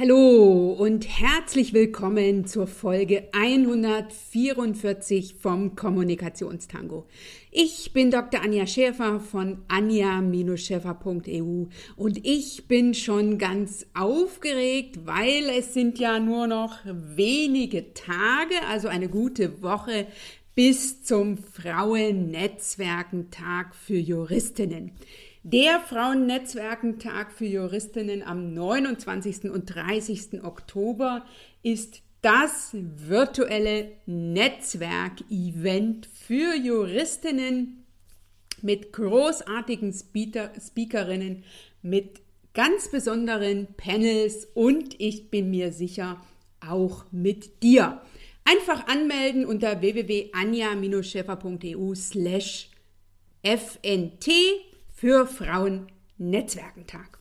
[0.00, 7.08] Hallo und herzlich willkommen zur Folge 144 vom Kommunikationstango.
[7.50, 8.40] Ich bin Dr.
[8.40, 11.66] Anja Schäfer von anja-schäfer.eu
[11.96, 18.86] und ich bin schon ganz aufgeregt, weil es sind ja nur noch wenige Tage, also
[18.86, 20.06] eine gute Woche
[20.54, 24.92] bis zum Frauennetzwerkentag für Juristinnen.
[25.50, 29.44] Der Frauennetzwerkentag für Juristinnen am 29.
[29.44, 30.44] und 30.
[30.44, 31.24] Oktober
[31.62, 37.86] ist das virtuelle Netzwerkevent für Juristinnen
[38.60, 41.44] mit großartigen Speaker, Speakerinnen,
[41.80, 42.20] mit
[42.52, 46.20] ganz besonderen Panels und ich bin mir sicher
[46.60, 48.02] auch mit dir.
[48.44, 52.68] Einfach anmelden unter www.anja-schäfer.eu slash
[53.42, 54.28] fnt
[54.98, 57.20] für Frauen-Netzwerkentag.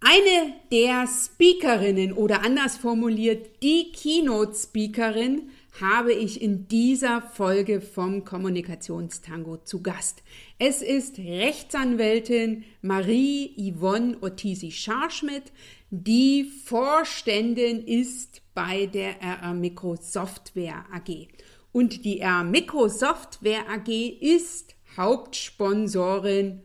[0.00, 5.48] Eine der Speakerinnen oder anders formuliert die Keynote-Speakerin
[5.80, 10.22] habe ich in dieser Folge vom Kommunikationstango zu Gast.
[10.58, 15.52] Es ist Rechtsanwältin Marie-Yvonne Ottisi-Scharschmidt,
[15.88, 21.28] die Vorständin ist bei der RR Mikro Software AG.
[21.72, 23.88] Und die RR Mikro Software AG
[24.20, 26.62] ist Hauptsponsorin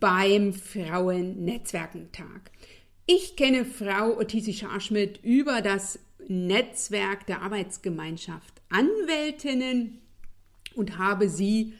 [0.00, 2.50] beim Frauennetzwerkentag.
[3.06, 5.98] Ich kenne Frau Otisi Scharschmidt über das
[6.28, 9.98] Netzwerk der Arbeitsgemeinschaft Anwältinnen
[10.74, 11.72] und habe sie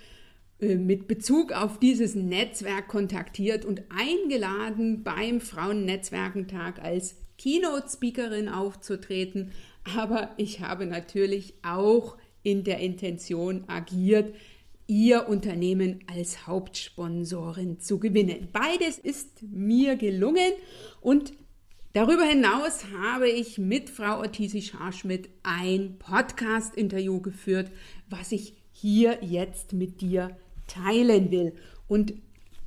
[0.60, 9.52] äh, mit Bezug auf dieses Netzwerk kontaktiert und eingeladen, beim Frauennetzwerkentag als Keynote-Speakerin aufzutreten.
[9.96, 14.34] Aber ich habe natürlich auch in der Intention agiert,
[14.88, 18.48] ihr Unternehmen als Hauptsponsorin zu gewinnen.
[18.52, 20.52] Beides ist mir gelungen
[21.02, 21.34] und
[21.92, 27.70] darüber hinaus habe ich mit Frau Ortisi Scharschmidt ein Podcast-Interview geführt,
[28.08, 31.52] was ich hier jetzt mit dir teilen will.
[31.86, 32.14] Und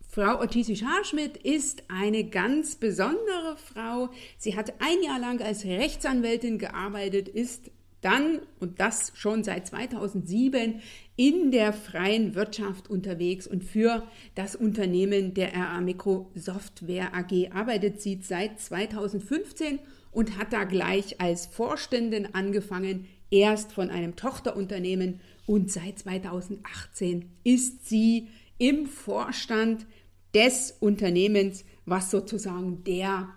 [0.08, 4.10] Frau Ortisi Scharschmidt ist eine ganz besondere Frau.
[4.38, 7.72] Sie hat ein Jahr lang als Rechtsanwältin gearbeitet, ist
[8.02, 10.82] dann, und das schon seit 2007,
[11.16, 18.02] in der freien Wirtschaft unterwegs und für das Unternehmen der RA Mikro Software AG arbeitet.
[18.02, 19.80] Sie seit 2015
[20.12, 25.22] und hat da gleich als Vorständin angefangen, erst von einem Tochterunternehmen.
[25.46, 29.86] Und seit 2018 ist sie im Vorstand
[30.34, 33.30] des Unternehmens, was sozusagen der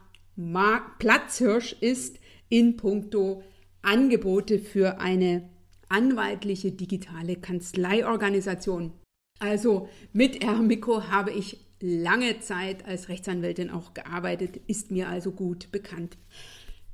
[0.99, 3.43] Platzhirsch ist in puncto
[3.85, 5.49] Angebote für eine
[5.89, 8.93] anwaltliche digitale Kanzleiorganisation.
[9.39, 15.71] Also mit Ermiko habe ich lange Zeit als Rechtsanwältin auch gearbeitet, ist mir also gut
[15.71, 16.17] bekannt.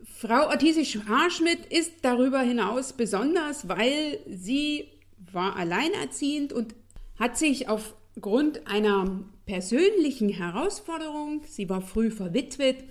[0.03, 4.89] Frau Ortisi Scharschmidt ist darüber hinaus besonders, weil sie
[5.33, 6.75] war alleinerziehend und
[7.19, 12.85] hat sich aufgrund einer persönlichen Herausforderung, sie war früh verwitwet,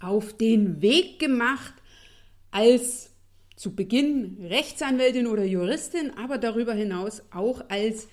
[0.00, 1.74] auf den Weg gemacht,
[2.50, 3.10] als
[3.56, 8.08] zu Beginn Rechtsanwältin oder Juristin, aber darüber hinaus auch als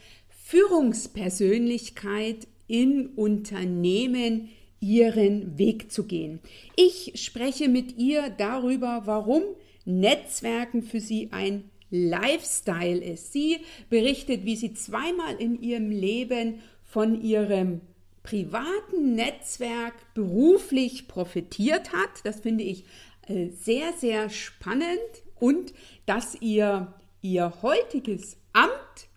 [0.45, 6.39] Führungspersönlichkeit in Unternehmen ihren Weg zu gehen.
[6.75, 9.43] Ich spreche mit ihr darüber, warum
[9.85, 13.31] Netzwerken für sie ein Lifestyle ist.
[13.31, 13.59] Sie
[13.89, 17.81] berichtet, wie sie zweimal in ihrem Leben von ihrem
[18.23, 22.09] privaten Netzwerk beruflich profitiert hat.
[22.23, 22.85] Das finde ich
[23.27, 24.99] sehr, sehr spannend
[25.35, 25.73] und
[26.05, 26.93] dass ihr
[27.25, 29.07] ihr heutiges Amt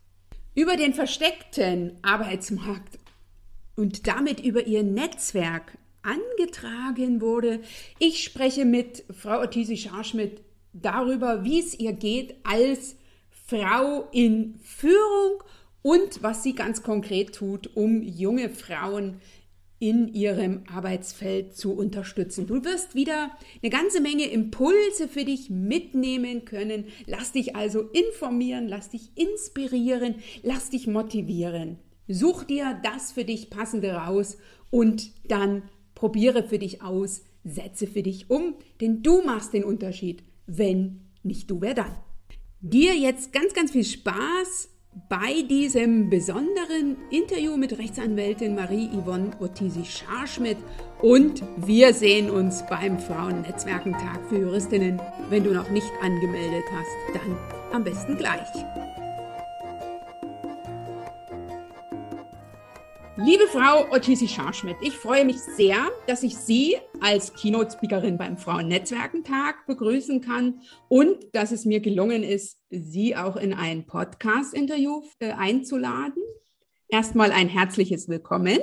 [0.54, 2.98] über den versteckten Arbeitsmarkt
[3.76, 7.60] und damit über ihr Netzwerk angetragen wurde.
[7.98, 10.42] Ich spreche mit Frau Ottisi Scharschmidt
[10.72, 12.96] darüber, wie es ihr geht als
[13.46, 15.42] Frau in Führung
[15.82, 19.20] und was sie ganz konkret tut, um junge Frauen
[19.80, 22.46] in ihrem Arbeitsfeld zu unterstützen.
[22.46, 23.30] Du wirst wieder
[23.62, 26.86] eine ganze Menge Impulse für dich mitnehmen können.
[27.06, 31.78] Lass dich also informieren, lass dich inspirieren, lass dich motivieren.
[32.08, 34.38] Such dir das für dich passende raus
[34.70, 35.62] und dann
[35.94, 40.22] probiere für dich aus, setze für dich um, denn du machst den Unterschied.
[40.46, 41.94] Wenn nicht du, wer dann?
[42.60, 44.70] Dir jetzt ganz, ganz viel Spaß
[45.08, 50.58] bei diesem besonderen Interview mit Rechtsanwältin Marie-Yvonne Ottisi-Scharschmidt
[51.00, 55.00] und wir sehen uns beim Frauennetzwerkentag für Juristinnen.
[55.30, 57.36] Wenn du noch nicht angemeldet hast, dann
[57.72, 58.48] am besten gleich.
[63.20, 69.66] Liebe Frau Ottisi Scharschmidt, ich freue mich sehr, dass ich Sie als Keynote-Speakerin beim Frauennetzwerkentag
[69.66, 76.22] begrüßen kann und dass es mir gelungen ist, Sie auch in ein Podcast-Interview äh, einzuladen.
[76.86, 78.60] Erstmal ein herzliches Willkommen.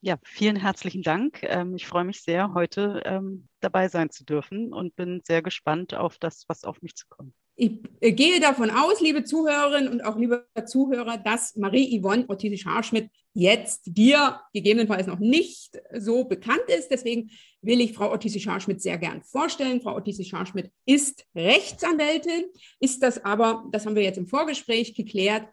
[0.00, 1.42] Ja, vielen herzlichen Dank.
[1.42, 5.92] Ähm, ich freue mich sehr, heute ähm, dabei sein zu dürfen und bin sehr gespannt
[5.92, 7.34] auf das, was auf mich zukommt.
[7.62, 13.82] Ich äh, gehe davon aus, liebe Zuhörerinnen und auch liebe Zuhörer, dass Marie-Yvonne Ortiz-Scharschmidt jetzt
[13.84, 16.88] dir gegebenenfalls noch nicht so bekannt ist.
[16.90, 17.30] Deswegen
[17.60, 19.82] will ich Frau Ortiz-Scharschmidt sehr gern vorstellen.
[19.82, 22.44] Frau Ortiz-Scharschmidt ist Rechtsanwältin,
[22.80, 25.46] ist das aber, das haben wir jetzt im Vorgespräch geklärt,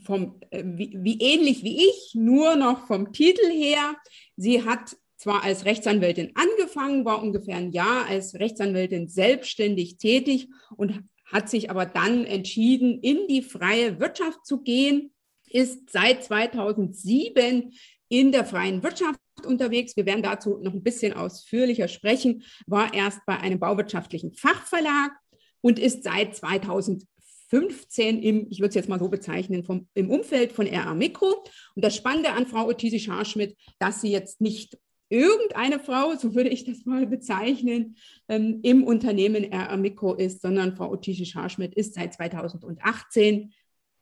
[0.00, 3.96] vom, äh, wie, wie ähnlich wie ich, nur noch vom Titel her.
[4.36, 11.02] Sie hat zwar als Rechtsanwältin angefangen, war ungefähr ein Jahr als Rechtsanwältin selbstständig tätig und
[11.32, 15.12] hat sich aber dann entschieden, in die freie Wirtschaft zu gehen,
[15.50, 17.72] ist seit 2007
[18.08, 19.96] in der freien Wirtschaft unterwegs.
[19.96, 25.12] Wir werden dazu noch ein bisschen ausführlicher sprechen, war erst bei einem bauwirtschaftlichen Fachverlag
[25.60, 30.52] und ist seit 2015 im, ich würde es jetzt mal so bezeichnen, vom, im Umfeld
[30.52, 31.44] von RA Mikro.
[31.74, 36.50] Und das Spannende an Frau Ottisi Scharschmidt, dass sie jetzt nicht irgendeine Frau, so würde
[36.50, 37.96] ich das mal bezeichnen,
[38.28, 43.52] ähm, im Unternehmen RR Mikro ist, sondern Frau Otische Scharschmidt ist seit 2018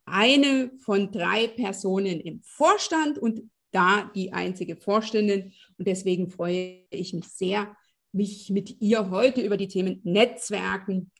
[0.04, 3.42] eine von drei Personen im Vorstand und
[3.72, 5.52] da die einzige Vorständin.
[5.78, 7.76] Und deswegen freue ich mich sehr,
[8.12, 11.10] mich mit ihr heute über die Themen Netzwerken,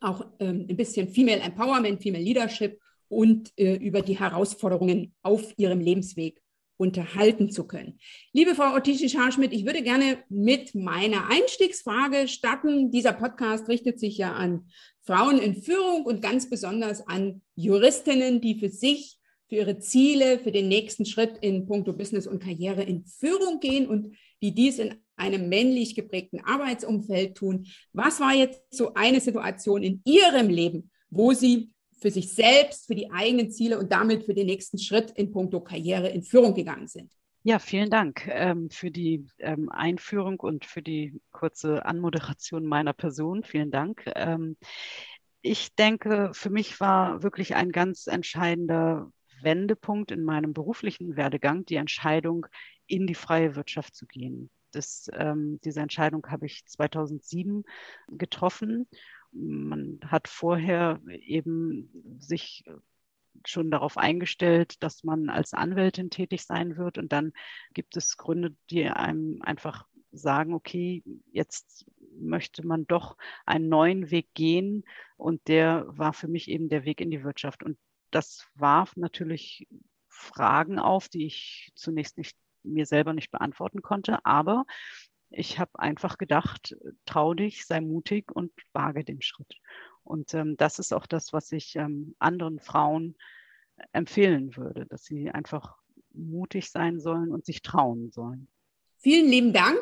[0.00, 5.80] auch ähm, ein bisschen Female Empowerment, Female Leadership und äh, über die Herausforderungen auf ihrem
[5.80, 6.40] Lebensweg
[6.76, 7.98] unterhalten zu können.
[8.32, 12.90] Liebe Frau Otishi-Scharschmidt, ich würde gerne mit meiner Einstiegsfrage starten.
[12.90, 14.68] Dieser Podcast richtet sich ja an
[15.02, 19.18] Frauen in Führung und ganz besonders an Juristinnen, die für sich,
[19.48, 23.86] für ihre Ziele, für den nächsten Schritt in puncto Business und Karriere in Führung gehen
[23.86, 27.66] und die dies in einem männlich geprägten Arbeitsumfeld tun.
[27.92, 32.94] Was war jetzt so eine Situation in Ihrem Leben, wo Sie für sich selbst, für
[32.94, 36.88] die eigenen Ziele und damit für den nächsten Schritt in puncto Karriere in Führung gegangen
[36.88, 37.10] sind.
[37.42, 43.44] Ja, vielen Dank ähm, für die ähm, Einführung und für die kurze Anmoderation meiner Person.
[43.44, 44.02] Vielen Dank.
[44.16, 44.56] Ähm,
[45.42, 49.12] ich denke, für mich war wirklich ein ganz entscheidender
[49.42, 52.46] Wendepunkt in meinem beruflichen Werdegang die Entscheidung,
[52.88, 54.50] in die freie Wirtschaft zu gehen.
[54.72, 57.62] Das, ähm, diese Entscheidung habe ich 2007
[58.08, 58.88] getroffen
[59.36, 62.64] man hat vorher eben sich
[63.44, 66.98] schon darauf eingestellt, dass man als Anwältin tätig sein wird.
[66.98, 67.32] Und dann
[67.74, 71.02] gibt es Gründe, die einem einfach sagen, okay,
[71.32, 71.86] jetzt
[72.18, 74.84] möchte man doch einen neuen Weg gehen.
[75.16, 77.62] Und der war für mich eben der Weg in die Wirtschaft.
[77.62, 77.78] Und
[78.10, 79.68] das warf natürlich
[80.08, 84.24] Fragen auf, die ich zunächst nicht mir selber nicht beantworten konnte.
[84.24, 84.64] Aber
[85.36, 89.54] ich habe einfach gedacht, trau dich, sei mutig und wage den Schritt.
[90.02, 93.16] Und ähm, das ist auch das, was ich ähm, anderen Frauen
[93.92, 95.76] empfehlen würde, dass sie einfach
[96.12, 98.48] mutig sein sollen und sich trauen sollen.
[98.98, 99.78] Vielen lieben Dank.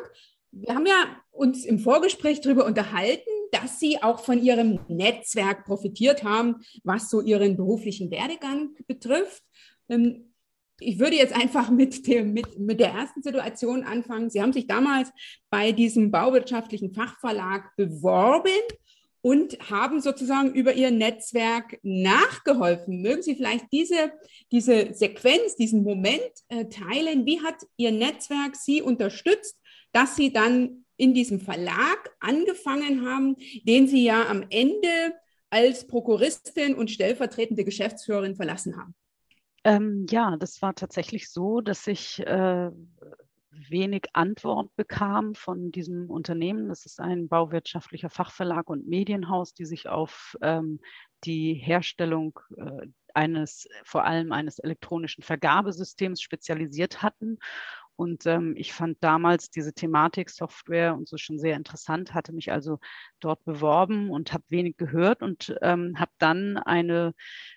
[0.51, 6.23] Wir haben ja uns im Vorgespräch darüber unterhalten, dass Sie auch von Ihrem Netzwerk profitiert
[6.23, 9.43] haben, was so Ihren beruflichen Werdegang betrifft.
[9.87, 10.33] Ähm,
[10.79, 14.29] ich würde jetzt einfach mit, dem, mit, mit der ersten Situation anfangen.
[14.29, 15.11] Sie haben sich damals
[15.49, 18.49] bei diesem bauwirtschaftlichen Fachverlag beworben
[19.21, 23.01] und haben sozusagen über Ihr Netzwerk nachgeholfen.
[23.01, 24.11] Mögen Sie vielleicht diese,
[24.51, 27.25] diese Sequenz, diesen Moment äh, teilen?
[27.25, 29.57] Wie hat Ihr Netzwerk Sie unterstützt,
[29.93, 35.15] dass Sie dann in diesem Verlag angefangen haben, den Sie ja am Ende
[35.49, 38.93] als Prokuristin und stellvertretende Geschäftsführerin verlassen haben?
[39.65, 42.69] Ähm, ja, das war tatsächlich so, dass ich äh,
[43.51, 46.69] wenig Antwort bekam von diesem Unternehmen.
[46.69, 50.79] Das ist ein bauwirtschaftlicher Fachverlag und Medienhaus, die sich auf ähm,
[51.23, 57.39] die Herstellung äh, eines, vor allem eines elektronischen Vergabesystems spezialisiert hatten.
[57.97, 62.51] Und ähm, ich fand damals diese Thematik Software und so schon sehr interessant, hatte mich
[62.51, 62.79] also
[63.21, 67.13] dort beworben und habe wenig gehört und ähm, habe dann eine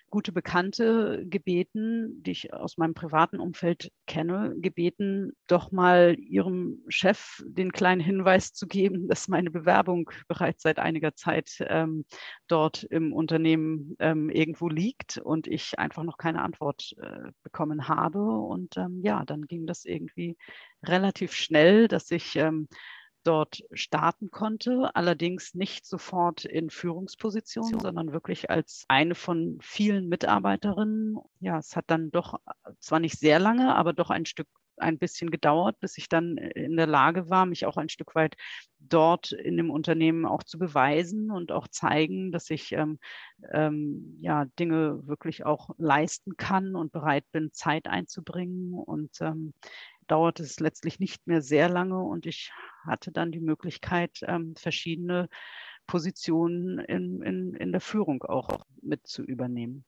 [0.09, 7.43] gute Bekannte gebeten, die ich aus meinem privaten Umfeld kenne, gebeten, doch mal ihrem Chef
[7.45, 12.05] den kleinen Hinweis zu geben, dass meine Bewerbung bereits seit einiger Zeit ähm,
[12.47, 18.19] dort im Unternehmen ähm, irgendwo liegt und ich einfach noch keine Antwort äh, bekommen habe.
[18.21, 20.37] Und ähm, ja, dann ging das irgendwie
[20.83, 22.67] relativ schnell, dass ich ähm,
[23.23, 31.17] dort starten konnte, allerdings nicht sofort in Führungsposition, sondern wirklich als eine von vielen Mitarbeiterinnen.
[31.39, 32.39] Ja, es hat dann doch
[32.79, 34.47] zwar nicht sehr lange, aber doch ein Stück
[34.79, 38.35] ein bisschen gedauert, bis ich dann in der Lage war, mich auch ein Stück weit
[38.79, 42.97] dort in dem Unternehmen auch zu beweisen und auch zeigen, dass ich ähm,
[43.51, 48.73] ähm, ja Dinge wirklich auch leisten kann und bereit bin, Zeit einzubringen.
[48.73, 49.53] Und ähm,
[50.09, 52.51] dauerte es letztlich nicht mehr sehr lange und ich
[52.85, 55.29] hatte dann die Möglichkeit, ähm, verschiedene
[55.87, 59.85] Positionen in, in, in der Führung auch mit zu übernehmen.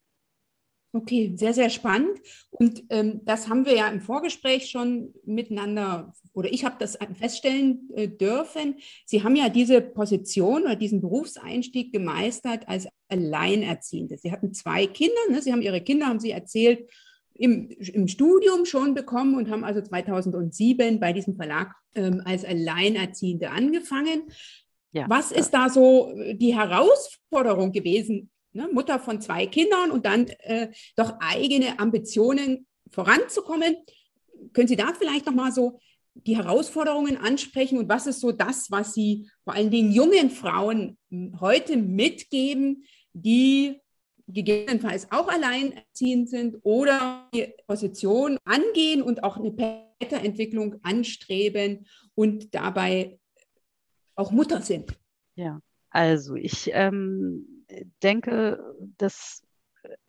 [0.93, 2.19] Okay, sehr, sehr spannend.
[2.49, 7.89] Und ähm, das haben wir ja im Vorgespräch schon miteinander, oder ich habe das feststellen
[7.95, 8.75] äh, dürfen.
[9.05, 14.17] Sie haben ja diese Position oder diesen Berufseinstieg gemeistert als Alleinerziehende.
[14.17, 15.41] Sie hatten zwei Kinder, ne?
[15.41, 16.89] Sie haben Ihre Kinder, haben Sie erzählt,
[17.33, 23.49] im, im Studium schon bekommen und haben also 2007 bei diesem Verlag ähm, als Alleinerziehende
[23.49, 24.23] angefangen.
[24.91, 25.05] Ja.
[25.09, 28.67] Was ist da so die Herausforderung gewesen, ne?
[28.71, 33.77] Mutter von zwei Kindern und dann äh, doch eigene Ambitionen voranzukommen?
[34.53, 35.79] Können Sie da vielleicht noch mal so
[36.13, 40.97] die Herausforderungen ansprechen und was ist so das, was Sie vor allen Dingen jungen Frauen
[41.39, 42.83] heute mitgeben,
[43.13, 43.80] die
[44.33, 53.19] gegebenenfalls auch alleinerziehend sind oder die Position angehen und auch eine Weiterentwicklung anstreben und dabei
[54.15, 54.97] auch Mutter sind.
[55.35, 57.65] Ja, also ich ähm,
[58.01, 59.43] denke, dass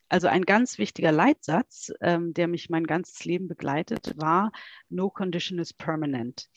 [0.09, 4.53] also ein ganz wichtiger Leitsatz, ähm, der mich mein ganzes Leben begleitet, war
[4.91, 6.51] No condition is permanent.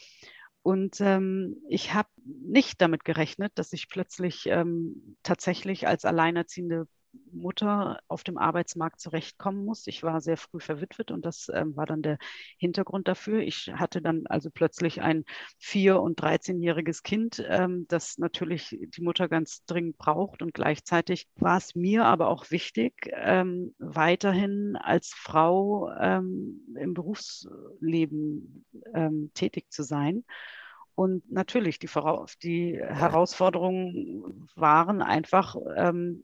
[0.62, 6.88] Und ähm, ich habe nicht damit gerechnet, dass ich plötzlich ähm, tatsächlich als alleinerziehende
[7.32, 9.88] Mutter auf dem Arbeitsmarkt zurechtkommen muss.
[9.88, 12.18] Ich war sehr früh verwitwet und das ähm, war dann der
[12.58, 13.40] Hintergrund dafür.
[13.42, 15.26] Ich hatte dann also plötzlich ein
[15.58, 20.42] vier- und 13-jähriges Kind, ähm, das natürlich die Mutter ganz dringend braucht.
[20.42, 28.66] Und gleichzeitig war es mir aber auch wichtig, ähm, weiterhin als Frau ähm, im Berufsleben
[28.94, 30.24] ähm, tätig zu sein.
[30.96, 31.90] Und natürlich, die,
[32.42, 36.24] die Herausforderungen waren einfach, ähm,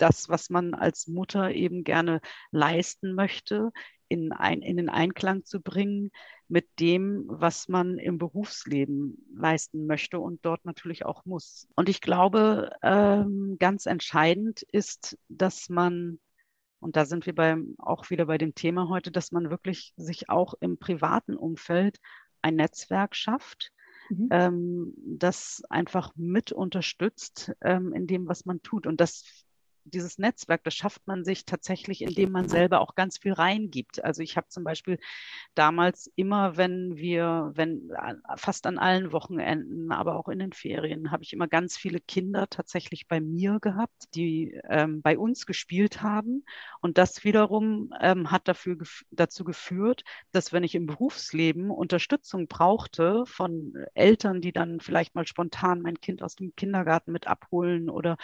[0.00, 3.70] das, was man als Mutter eben gerne leisten möchte,
[4.10, 6.10] in, ein, in den Einklang zu bringen
[6.48, 11.68] mit dem, was man im Berufsleben leisten möchte und dort natürlich auch muss.
[11.76, 16.18] Und ich glaube, ähm, ganz entscheidend ist, dass man,
[16.80, 20.28] und da sind wir beim, auch wieder bei dem Thema heute, dass man wirklich sich
[20.28, 22.00] auch im privaten Umfeld
[22.42, 23.70] ein Netzwerk schafft,
[24.08, 24.28] mhm.
[24.32, 28.88] ähm, das einfach mit unterstützt ähm, in dem, was man tut.
[28.88, 29.44] Und das
[29.84, 34.02] dieses Netzwerk, das schafft man sich tatsächlich, indem man selber auch ganz viel reingibt.
[34.04, 34.98] Also ich habe zum Beispiel
[35.54, 37.90] damals immer, wenn wir, wenn
[38.36, 42.48] fast an allen Wochenenden, aber auch in den Ferien, habe ich immer ganz viele Kinder
[42.48, 46.44] tatsächlich bei mir gehabt, die ähm, bei uns gespielt haben.
[46.80, 48.76] Und das wiederum ähm, hat dafür,
[49.10, 55.26] dazu geführt, dass wenn ich im Berufsleben Unterstützung brauchte von Eltern, die dann vielleicht mal
[55.26, 58.16] spontan mein Kind aus dem Kindergarten mit abholen oder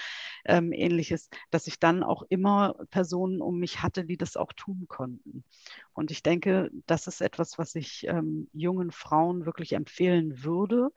[0.44, 4.86] ähm, ähnliches, dass ich dann auch immer Personen um mich hatte, die das auch tun
[4.88, 5.44] konnten.
[5.92, 10.90] Und ich denke, das ist etwas, was ich ähm, jungen Frauen wirklich empfehlen würde,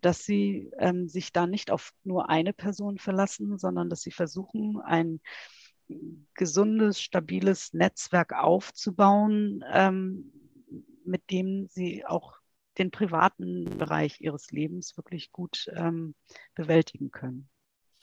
[0.00, 4.80] dass sie ähm, sich da nicht auf nur eine Person verlassen, sondern dass sie versuchen,
[4.80, 5.20] ein
[6.34, 10.32] gesundes, stabiles Netzwerk aufzubauen, ähm,
[11.04, 12.34] mit dem sie auch
[12.78, 16.14] den privaten Bereich ihres Lebens wirklich gut ähm,
[16.54, 17.48] bewältigen können.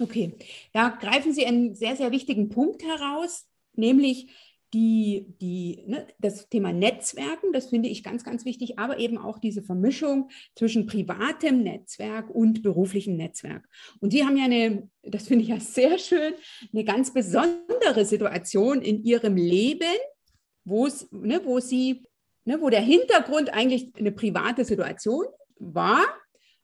[0.02, 0.38] Okay,
[0.72, 4.32] da greifen Sie einen sehr, sehr wichtigen Punkt heraus, nämlich
[4.74, 9.40] die, die, ne, das Thema Netzwerken, das finde ich ganz, ganz wichtig, aber eben auch
[9.40, 13.68] diese Vermischung zwischen privatem Netzwerk und beruflichem Netzwerk.
[14.00, 16.34] Und Sie haben ja eine, das finde ich ja sehr schön,
[16.72, 19.98] eine ganz besondere Situation in Ihrem Leben,
[20.66, 22.04] ne, wo Sie,
[22.46, 25.26] ne, wo der Hintergrund eigentlich eine private Situation
[25.58, 26.06] war,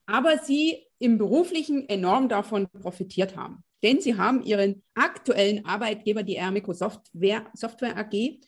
[0.06, 3.64] aber Sie im beruflichen enorm davon profitiert haben.
[3.84, 8.40] Denn sie haben ihren aktuellen Arbeitgeber, die Ermico Software, Software AG,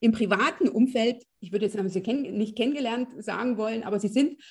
[0.00, 4.42] im privaten Umfeld, ich würde jetzt sie kenn nicht kennengelernt sagen wollen, aber sie sind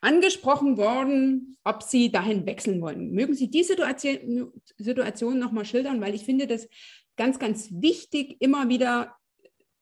[0.00, 3.12] angesprochen worden, ob sie dahin wechseln wollen.
[3.12, 6.68] Mögen Sie die Situation, Situation nochmal schildern, weil ich finde das
[7.16, 9.14] ganz, ganz wichtig, immer wieder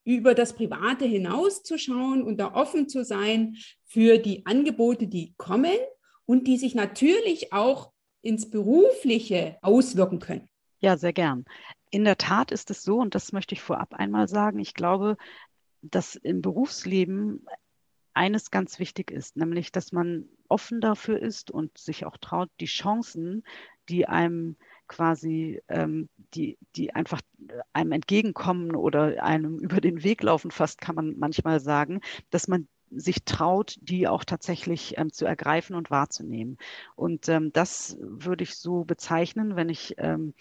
[0.05, 5.77] über das Private hinauszuschauen und da offen zu sein für die Angebote, die kommen
[6.29, 10.47] und die sich natürlich auch ins Berufliche auswirken können.
[10.79, 11.47] Ja, sehr gern.
[11.91, 15.17] In der Tat ist es so, und das möchte ich vorab einmal sagen, ich glaube,
[15.81, 17.47] dass im Berufsleben
[18.13, 22.67] eines ganz wichtig ist, nämlich dass man offen dafür ist und sich auch traut, die
[22.67, 23.43] Chancen,
[23.89, 24.57] die einem
[24.87, 27.23] quasi, ähm, die, die einfach
[27.73, 32.69] einem entgegenkommen oder einem über den Weg laufen, fast kann man manchmal sagen, dass man
[32.91, 36.59] sich traut, die auch tatsächlich ähm, zu ergreifen und wahrzunehmen.
[36.97, 40.35] Und ähm, das würde ich so bezeichnen, wenn ich, ähm,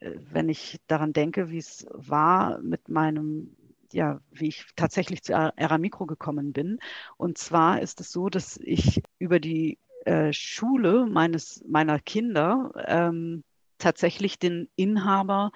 [0.00, 3.56] äh, wenn ich daran denke, wie es war mit meinem
[3.92, 6.80] ja, wie ich tatsächlich zu Aramikro gekommen bin.
[7.16, 13.44] Und zwar ist es so, dass ich über die äh, Schule meines, meiner Kinder ähm,
[13.78, 15.52] tatsächlich den Inhaber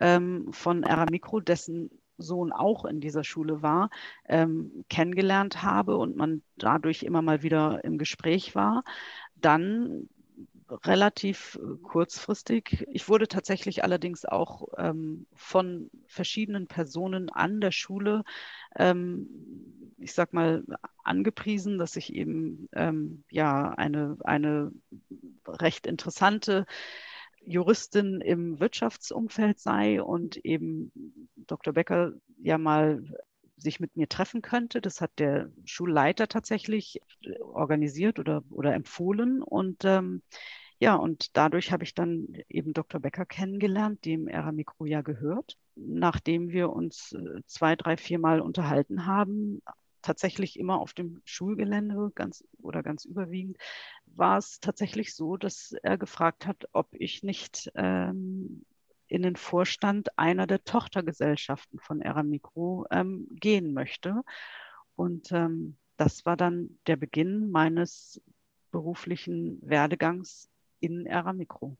[0.00, 3.90] ähm, von Aramikro, dessen Sohn auch in dieser Schule war,
[4.26, 8.84] ähm, kennengelernt habe und man dadurch immer mal wieder im Gespräch war.
[9.36, 10.08] Dann
[10.70, 12.86] relativ äh, kurzfristig.
[12.90, 18.24] Ich wurde tatsächlich allerdings auch ähm, von verschiedenen Personen an der Schule,
[18.76, 19.28] ähm,
[19.98, 20.64] ich sag mal,
[21.02, 24.72] angepriesen, dass ich eben ähm, ja eine, eine
[25.46, 26.66] recht interessante
[27.48, 30.92] Juristin im Wirtschaftsumfeld sei und eben
[31.36, 31.72] Dr.
[31.72, 33.02] Becker ja mal
[33.56, 34.80] sich mit mir treffen könnte.
[34.80, 39.42] Das hat der Schulleiter tatsächlich äh, organisiert oder, oder empfohlen.
[39.42, 40.22] Und ähm,
[40.78, 43.00] ja, und dadurch habe ich dann eben Dr.
[43.00, 45.56] Becker kennengelernt, dem Era Mikro ja gehört.
[45.74, 49.60] Nachdem wir uns äh, zwei, drei, vier Mal unterhalten haben,
[50.08, 53.58] tatsächlich immer auf dem Schulgelände ganz oder ganz überwiegend,
[54.06, 58.64] war es tatsächlich so, dass er gefragt hat, ob ich nicht ähm,
[59.06, 64.22] in den Vorstand einer der Tochtergesellschaften von Eramikro ähm, gehen möchte.
[64.96, 68.22] Und ähm, das war dann der Beginn meines
[68.70, 70.48] beruflichen Werdegangs
[70.80, 71.76] in Eramikro.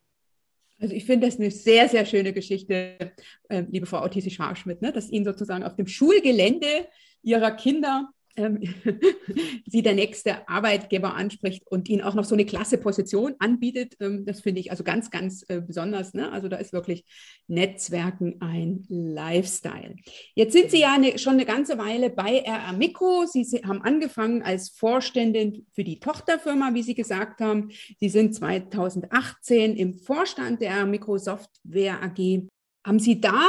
[0.78, 3.14] Also ich finde das eine sehr, sehr schöne Geschichte,
[3.48, 6.88] äh, liebe Frau Autisi-Scharschmidt, ne, dass Ihnen sozusagen auf dem Schulgelände
[7.22, 8.60] Ihrer Kinder ähm,
[9.66, 13.96] sie der nächste Arbeitgeber anspricht und ihnen auch noch so eine klasse Position anbietet.
[14.00, 16.14] Ähm, das finde ich also ganz, ganz äh, besonders.
[16.14, 16.30] Ne?
[16.32, 17.04] Also da ist wirklich
[17.48, 19.96] Netzwerken ein Lifestyle.
[20.34, 23.26] Jetzt sind Sie ja eine, schon eine ganze Weile bei RR Mikro.
[23.26, 27.70] Sie haben angefangen als Vorständin für die Tochterfirma, wie Sie gesagt haben.
[27.98, 32.48] Sie sind 2018 im Vorstand der RR Mikro Software AG.
[32.84, 33.44] Haben Sie da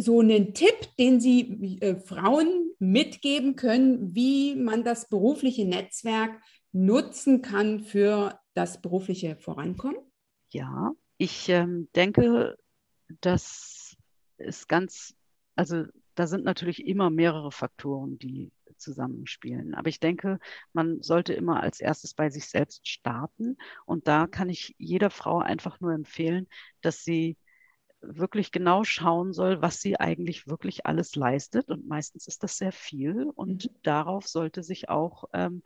[0.00, 6.40] so einen Tipp, den Sie äh, Frauen mitgeben können, wie man das berufliche Netzwerk
[6.72, 9.98] nutzen kann für das berufliche Vorankommen?
[10.50, 12.56] Ja, ich ähm, denke,
[13.20, 13.96] das
[14.38, 15.14] ist ganz,
[15.54, 15.84] also
[16.14, 19.74] da sind natürlich immer mehrere Faktoren, die zusammenspielen.
[19.74, 20.38] Aber ich denke,
[20.72, 23.58] man sollte immer als erstes bei sich selbst starten.
[23.84, 26.48] Und da kann ich jeder Frau einfach nur empfehlen,
[26.80, 27.36] dass sie
[28.00, 31.70] wirklich genau schauen soll, was sie eigentlich wirklich alles leistet.
[31.70, 33.30] Und meistens ist das sehr viel.
[33.34, 33.76] Und mhm.
[33.82, 35.62] darauf sollte sich auch ähm,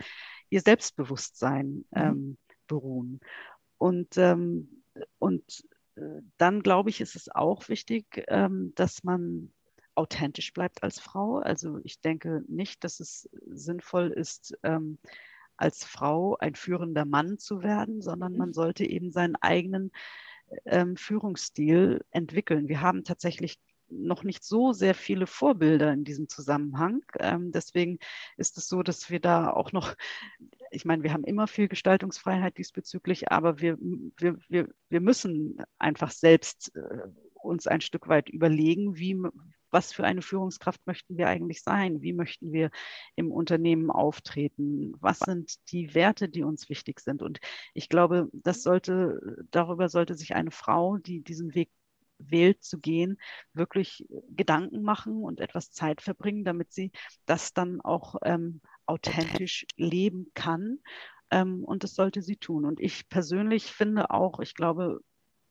[0.50, 1.84] ihr Selbstbewusstsein mhm.
[1.94, 3.20] ähm, beruhen.
[3.78, 4.82] Und, ähm,
[5.18, 5.64] und
[5.96, 9.52] äh, dann glaube ich, ist es auch wichtig, ähm, dass man
[9.94, 11.38] authentisch bleibt als Frau.
[11.38, 14.98] Also ich denke nicht, dass es sinnvoll ist, ähm,
[15.56, 18.38] als Frau ein führender Mann zu werden, sondern mhm.
[18.38, 19.92] man sollte eben seinen eigenen
[20.64, 22.68] ähm, Führungsstil entwickeln.
[22.68, 27.02] Wir haben tatsächlich noch nicht so sehr viele Vorbilder in diesem Zusammenhang.
[27.18, 27.98] Ähm, deswegen
[28.36, 29.94] ist es so, dass wir da auch noch,
[30.70, 33.78] ich meine, wir haben immer viel Gestaltungsfreiheit diesbezüglich, aber wir,
[34.18, 39.16] wir, wir, wir müssen einfach selbst äh, uns ein Stück weit überlegen, wie,
[39.74, 42.00] was für eine Führungskraft möchten wir eigentlich sein?
[42.00, 42.70] Wie möchten wir
[43.16, 44.94] im Unternehmen auftreten?
[45.00, 47.20] Was sind die Werte, die uns wichtig sind?
[47.20, 47.40] Und
[47.74, 51.70] ich glaube, das sollte, darüber sollte sich eine Frau, die diesen Weg
[52.18, 53.18] wählt zu gehen,
[53.52, 56.92] wirklich Gedanken machen und etwas Zeit verbringen, damit sie
[57.26, 60.78] das dann auch ähm, authentisch leben kann.
[61.30, 62.64] Ähm, und das sollte sie tun.
[62.64, 65.00] Und ich persönlich finde auch, ich glaube,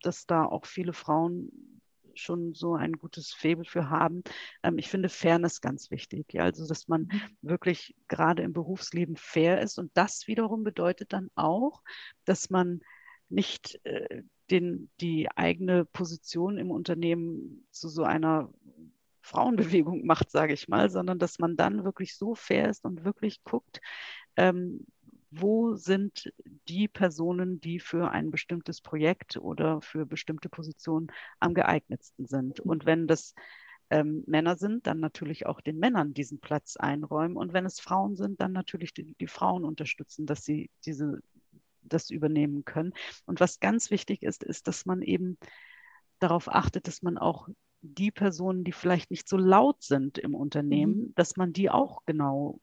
[0.01, 1.81] dass da auch viele Frauen
[2.15, 4.23] schon so ein gutes Faible für haben.
[4.63, 6.33] Ähm, ich finde Fairness ganz wichtig.
[6.33, 6.43] Ja?
[6.43, 7.21] Also, dass man mhm.
[7.41, 9.79] wirklich gerade im Berufsleben fair ist.
[9.79, 11.83] Und das wiederum bedeutet dann auch,
[12.25, 12.81] dass man
[13.29, 18.53] nicht äh, den, die eigene Position im Unternehmen zu so einer
[19.21, 23.43] Frauenbewegung macht, sage ich mal, sondern dass man dann wirklich so fair ist und wirklich
[23.43, 23.81] guckt,
[24.35, 24.85] ähm,
[25.35, 26.31] wo sind
[26.67, 31.07] die Personen, die für ein bestimmtes Projekt oder für bestimmte Positionen
[31.39, 32.59] am geeignetsten sind.
[32.59, 33.33] Und wenn das
[33.89, 37.37] ähm, Männer sind, dann natürlich auch den Männern diesen Platz einräumen.
[37.37, 41.19] Und wenn es Frauen sind, dann natürlich die, die Frauen unterstützen, dass sie diese,
[41.81, 42.93] das übernehmen können.
[43.25, 45.37] Und was ganz wichtig ist, ist, dass man eben
[46.19, 47.49] darauf achtet, dass man auch
[47.81, 51.13] die Personen, die vielleicht nicht so laut sind im Unternehmen, mhm.
[51.15, 52.59] dass man die auch genau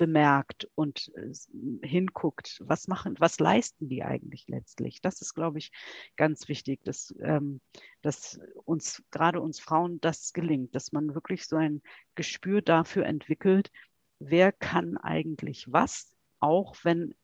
[0.00, 5.02] bemerkt und äh, hinguckt, was machen, was leisten die eigentlich letztlich?
[5.02, 5.72] Das ist, glaube ich,
[6.16, 7.60] ganz wichtig, dass, ähm,
[8.00, 11.82] dass uns, gerade uns Frauen, das gelingt, dass man wirklich so ein
[12.14, 13.70] Gespür dafür entwickelt,
[14.20, 17.14] wer kann eigentlich was, auch wenn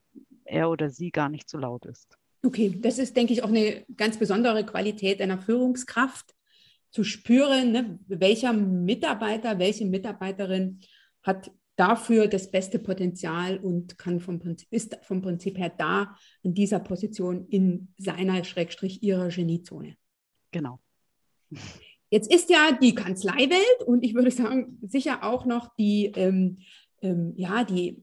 [0.45, 2.19] er oder sie gar nicht so laut ist.
[2.45, 6.35] Okay, das ist, denke ich, auch eine ganz besondere Qualität einer Führungskraft,
[6.91, 10.81] zu spüren, ne, welcher Mitarbeiter, welche Mitarbeiterin
[11.23, 16.55] hat dafür das beste Potenzial und kann vom Prinzip, ist vom Prinzip her da in
[16.55, 19.97] dieser Position in seiner Schrägstrich ihrer Geniezone.
[20.51, 20.81] Genau.
[22.11, 26.59] Jetzt ist ja die Kanzleiwelt und ich würde sagen, sicher auch noch die, ähm,
[27.03, 28.03] ähm, ja, die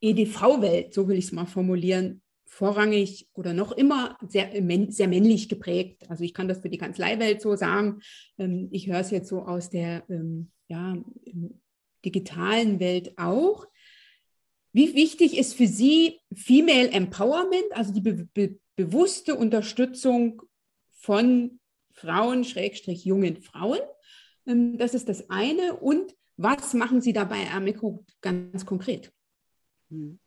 [0.00, 4.50] EDV-Welt, so will ich es mal formulieren, vorrangig oder noch immer sehr,
[4.88, 6.10] sehr männlich geprägt.
[6.10, 8.00] Also ich kann das für die Kanzleiwelt so sagen.
[8.36, 10.96] Ähm, ich höre es jetzt so aus der ähm, ja,
[12.04, 13.66] digitalen Welt auch.
[14.72, 20.42] Wie wichtig ist für Sie Female Empowerment, also die be be bewusste Unterstützung
[20.92, 21.60] von
[21.92, 23.80] Frauen, Schrägstrich jungen Frauen?
[24.46, 25.76] Ähm, das ist das eine.
[25.76, 29.12] Und was machen Sie dabei, Amico, ganz konkret?
[29.90, 30.18] Hm.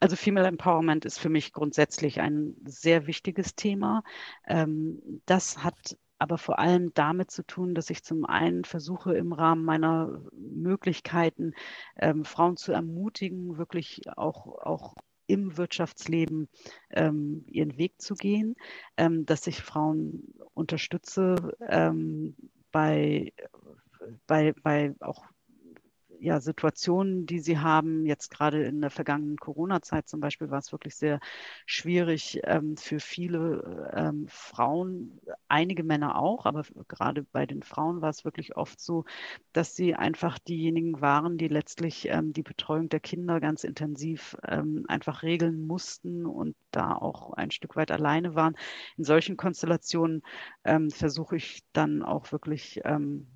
[0.00, 4.02] Also Female Empowerment ist für mich grundsätzlich ein sehr wichtiges Thema.
[4.46, 9.32] Ähm, das hat aber vor allem damit zu tun, dass ich zum einen versuche, im
[9.32, 11.54] Rahmen meiner Möglichkeiten
[11.96, 14.94] ähm, Frauen zu ermutigen, wirklich auch, auch
[15.26, 16.48] im Wirtschaftsleben
[16.90, 18.54] ähm, ihren Weg zu gehen,
[18.98, 22.36] ähm, dass ich Frauen unterstütze ähm,
[22.70, 23.32] bei,
[24.26, 25.24] bei, bei auch
[26.20, 28.04] ja, Situationen, die sie haben.
[28.06, 31.18] Jetzt gerade in der vergangenen Corona-Zeit zum Beispiel war es wirklich sehr
[31.66, 38.10] schwierig ähm, für viele ähm, Frauen, einige Männer auch, aber gerade bei den Frauen war
[38.10, 39.04] es wirklich oft so,
[39.52, 44.84] dass sie einfach diejenigen waren, die letztlich ähm, die Betreuung der Kinder ganz intensiv ähm,
[44.88, 48.56] einfach regeln mussten und da auch ein Stück weit alleine waren.
[48.96, 50.22] In solchen Konstellationen
[50.64, 53.26] ähm, versuche ich dann auch wirklich ähm,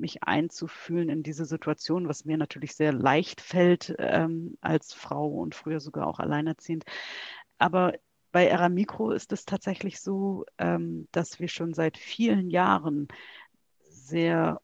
[0.00, 5.54] mich einzufühlen in diese Situation, was mir natürlich sehr leicht fällt ähm, als Frau und
[5.54, 6.84] früher sogar auch alleinerziehend.
[7.58, 7.94] Aber
[8.32, 13.08] bei Aramikro ist es tatsächlich so, ähm, dass wir schon seit vielen Jahren
[13.88, 14.60] sehr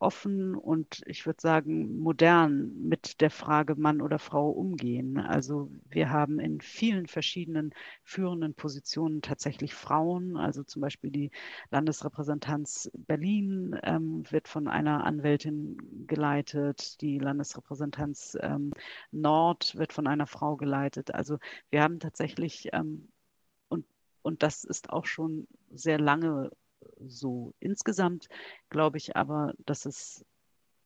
[0.00, 5.18] offen und ich würde sagen modern mit der Frage Mann oder Frau umgehen.
[5.18, 10.36] Also wir haben in vielen verschiedenen führenden Positionen tatsächlich Frauen.
[10.36, 11.30] Also zum Beispiel die
[11.70, 17.00] Landesrepräsentanz Berlin ähm, wird von einer Anwältin geleitet.
[17.00, 18.72] Die Landesrepräsentanz ähm,
[19.10, 21.14] Nord wird von einer Frau geleitet.
[21.14, 21.38] Also
[21.70, 23.08] wir haben tatsächlich ähm,
[23.68, 23.84] und
[24.22, 26.50] und das ist auch schon sehr lange
[27.06, 27.54] so.
[27.60, 28.28] Insgesamt
[28.70, 30.24] glaube ich aber, dass es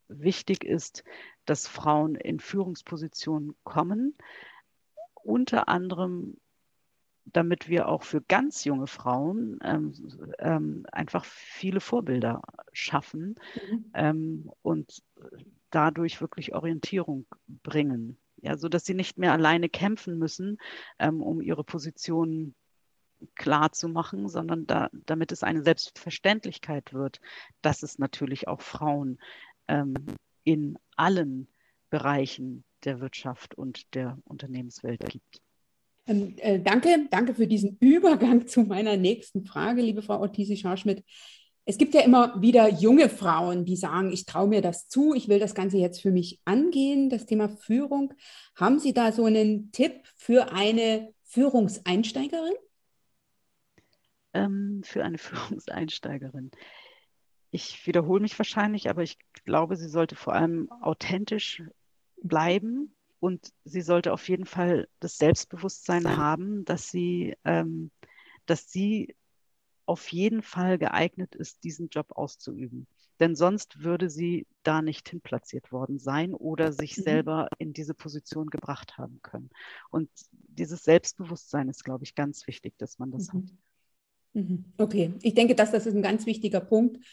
[0.08, 1.04] wichtig ist,
[1.44, 4.14] dass Frauen in Führungspositionen kommen,
[5.14, 6.36] unter anderem
[7.24, 9.92] damit wir auch für ganz junge Frauen ähm,
[10.38, 13.84] ähm, einfach viele Vorbilder schaffen mhm.
[13.94, 15.02] ähm, und
[15.70, 17.26] dadurch wirklich Orientierung
[17.62, 18.18] bringen.
[18.36, 20.58] Ja, so dass sie nicht mehr alleine kämpfen müssen,
[20.98, 22.56] ähm, um ihre Positionen
[23.34, 27.20] klar zu machen, sondern da, damit es eine Selbstverständlichkeit wird,
[27.60, 29.18] dass es natürlich auch Frauen
[29.68, 29.94] ähm,
[30.44, 31.48] in allen
[31.90, 35.40] Bereichen der Wirtschaft und der Unternehmenswelt gibt.
[36.06, 41.04] Ähm, äh, danke, danke für diesen Übergang zu meiner nächsten Frage, liebe Frau Ortisi-Scharschmidt.
[41.64, 45.28] Es gibt ja immer wieder junge Frauen, die sagen, ich traue mir das zu, ich
[45.28, 48.12] will das Ganze jetzt für mich angehen, das Thema Führung.
[48.56, 52.54] Haben Sie da so einen Tipp für eine Führungseinsteigerin?
[54.34, 56.50] Ähm, für eine Führungseinsteigerin?
[57.50, 61.62] Ich wiederhole mich wahrscheinlich, aber ich glaube, sie sollte vor allem authentisch
[62.22, 67.90] bleiben und sie sollte auf jeden Fall das Selbstbewusstsein haben, dass sie, ähm,
[68.46, 69.14] dass sie
[69.86, 72.86] auf jeden Fall geeignet ist, diesen Job auszuüben.
[73.20, 77.02] Denn sonst würde sie da nicht hinplatziert worden sein oder sich mhm.
[77.02, 79.50] selber in diese Position gebracht haben können.
[79.90, 83.38] Und dieses Selbstbewusstsein ist, glaube ich, ganz wichtig, dass man das mhm.
[83.38, 83.52] hat.
[84.34, 84.64] Mhm.
[84.78, 87.04] Okay, ich denke, dass das ist ein ganz wichtiger Punkt.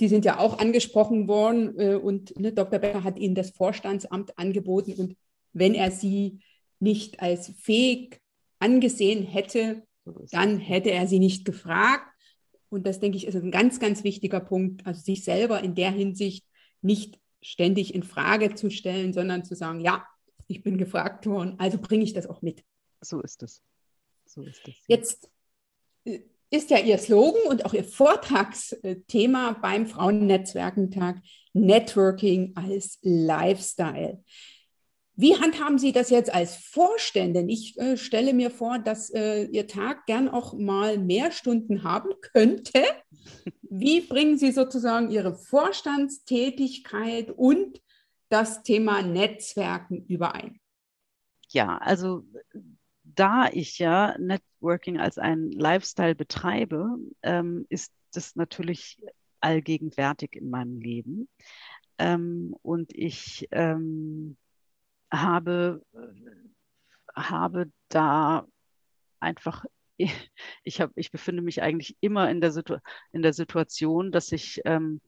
[0.00, 2.78] Die sind ja auch angesprochen worden äh, und ne, Dr.
[2.78, 5.16] Becker hat Ihnen das Vorstandsamt angeboten und
[5.52, 6.40] wenn er Sie
[6.78, 8.20] nicht als fähig
[8.58, 9.82] angesehen hätte,
[10.30, 12.06] dann hätte er Sie nicht gefragt.
[12.70, 15.90] Und das, denke ich, ist ein ganz, ganz wichtiger Punkt, also sich selber in der
[15.90, 16.44] Hinsicht
[16.82, 20.06] nicht ständig in Frage zu stellen, sondern zu sagen, ja,
[20.48, 22.64] ich bin gefragt worden, also bringe ich das auch mit.
[23.00, 23.62] So ist es.
[24.26, 24.74] So ist es.
[24.86, 25.30] Jetzt
[26.04, 31.20] äh, ist ja Ihr Slogan und auch Ihr Vortragsthema beim Frauennetzwerkentag
[31.52, 34.22] Networking als Lifestyle.
[35.20, 37.48] Wie handhaben Sie das jetzt als Vorständin?
[37.48, 42.10] Ich äh, stelle mir vor, dass äh, Ihr Tag gern auch mal mehr Stunden haben
[42.32, 42.84] könnte.
[43.62, 47.82] Wie bringen Sie sozusagen Ihre Vorstandstätigkeit und
[48.28, 50.60] das Thema Netzwerken überein?
[51.50, 52.22] Ja, also
[53.18, 59.00] da ich ja Networking als ein Lifestyle betreibe, ähm, ist das natürlich
[59.40, 61.28] allgegenwärtig in meinem Leben.
[61.98, 64.36] Ähm, und ich ähm,
[65.10, 65.82] habe,
[67.14, 68.46] habe da
[69.18, 69.64] einfach,
[70.62, 72.76] ich, hab, ich befinde mich eigentlich immer in der, Situ
[73.10, 75.00] in der Situation, dass ich, ähm,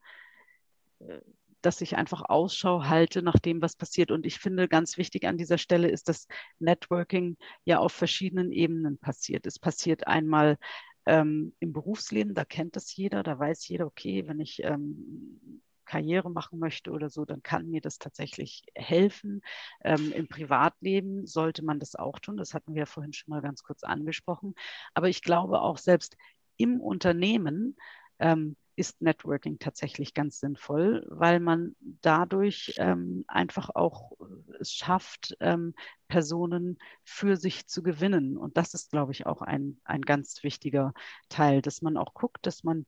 [1.62, 4.10] dass ich einfach Ausschau halte nach dem, was passiert.
[4.10, 6.26] Und ich finde, ganz wichtig an dieser Stelle ist, dass
[6.58, 9.46] Networking ja auf verschiedenen Ebenen passiert.
[9.46, 10.58] Es passiert einmal
[11.06, 16.30] ähm, im Berufsleben, da kennt das jeder, da weiß jeder, okay, wenn ich ähm, Karriere
[16.30, 19.42] machen möchte oder so, dann kann mir das tatsächlich helfen.
[19.82, 22.36] Ähm, Im Privatleben sollte man das auch tun.
[22.36, 24.54] Das hatten wir ja vorhin schon mal ganz kurz angesprochen.
[24.94, 26.16] Aber ich glaube auch selbst
[26.56, 27.76] im Unternehmen
[28.20, 34.12] ähm, ist Networking tatsächlich ganz sinnvoll, weil man dadurch ähm, einfach auch
[34.58, 35.74] es schafft, ähm,
[36.08, 38.38] Personen für sich zu gewinnen.
[38.38, 40.94] Und das ist, glaube ich, auch ein, ein ganz wichtiger
[41.28, 42.86] Teil, dass man auch guckt, dass man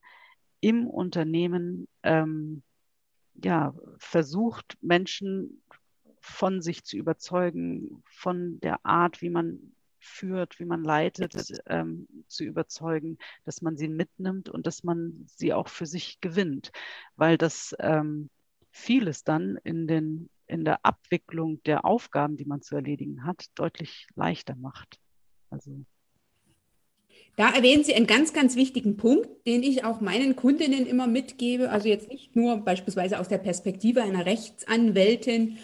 [0.61, 2.63] im Unternehmen ähm,
[3.35, 5.61] ja, versucht, Menschen
[6.21, 11.35] von sich zu überzeugen, von der Art, wie man führt, wie man leitet,
[11.67, 16.71] ähm, zu überzeugen, dass man sie mitnimmt und dass man sie auch für sich gewinnt,
[17.15, 18.29] weil das ähm,
[18.71, 24.07] vieles dann in, den, in der Abwicklung der Aufgaben, die man zu erledigen hat, deutlich
[24.15, 24.99] leichter macht.
[25.49, 25.85] Also
[27.35, 31.71] da erwähnen Sie einen ganz, ganz wichtigen Punkt, den ich auch meinen Kundinnen immer mitgebe.
[31.71, 35.57] Also jetzt nicht nur beispielsweise aus der Perspektive einer Rechtsanwältin,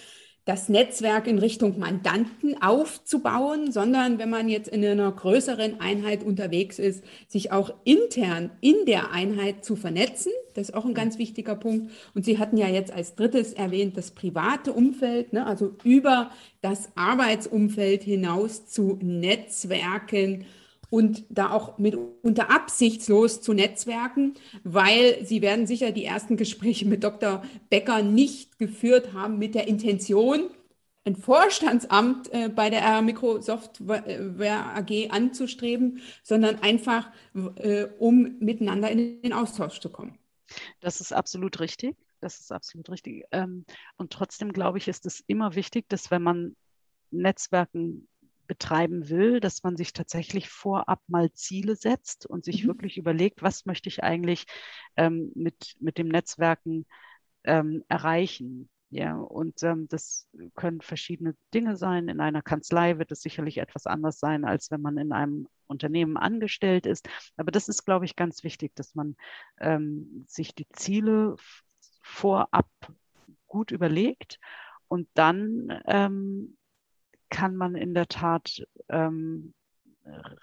[0.50, 6.80] das Netzwerk in Richtung Mandanten aufzubauen, sondern wenn man jetzt in einer größeren Einheit unterwegs
[6.80, 10.32] ist, sich auch intern in der Einheit zu vernetzen.
[10.56, 11.92] Das ist auch ein ganz wichtiger Punkt.
[12.16, 15.46] Und Sie hatten ja jetzt als drittes erwähnt, das private Umfeld, ne?
[15.46, 16.32] also über
[16.62, 20.46] das Arbeitsumfeld hinaus zu Netzwerken
[20.89, 27.04] und da auch mitunter absichtslos zu netzwerken, weil Sie werden sicher die ersten Gespräche mit
[27.04, 27.43] Dr.
[27.69, 30.49] Becker nicht geführt haben mit der Intention,
[31.06, 37.10] ein Vorstandsamt äh, bei der Microsoft AG anzustreben, sondern einfach,
[37.56, 40.17] äh, um miteinander in den Austausch zu kommen.
[40.82, 41.95] Das ist absolut richtig.
[42.21, 43.23] Das ist absolut richtig.
[43.32, 43.65] Ähm,
[43.97, 46.56] und trotzdem glaube ich, ist es immer wichtig, dass wenn man
[47.12, 48.09] Netzwerken
[48.50, 52.70] betreiben will, dass man sich tatsächlich vorab mal Ziele setzt und sich mhm.
[52.70, 54.48] wirklich überlegt, was möchte ich eigentlich
[54.98, 56.88] ähm, mit, mit dem Netzwerken
[57.44, 58.68] ähm, erreichen.
[58.90, 62.08] Ja, und ähm, das können verschiedene Dinge sein.
[62.08, 66.18] In einer Kanzlei wird es sicherlich etwas anders sein, als wenn man in einem Unternehmen
[66.18, 67.08] angestellt ist.
[67.38, 69.16] Aber das ist, glaube ich, ganz wichtig, dass man
[69.60, 71.36] ähm, sich die Ziele
[72.02, 72.68] vorab
[73.46, 74.40] gut überlegt
[74.88, 76.58] und dann ähm,
[77.30, 79.54] kann man in der Tat ähm,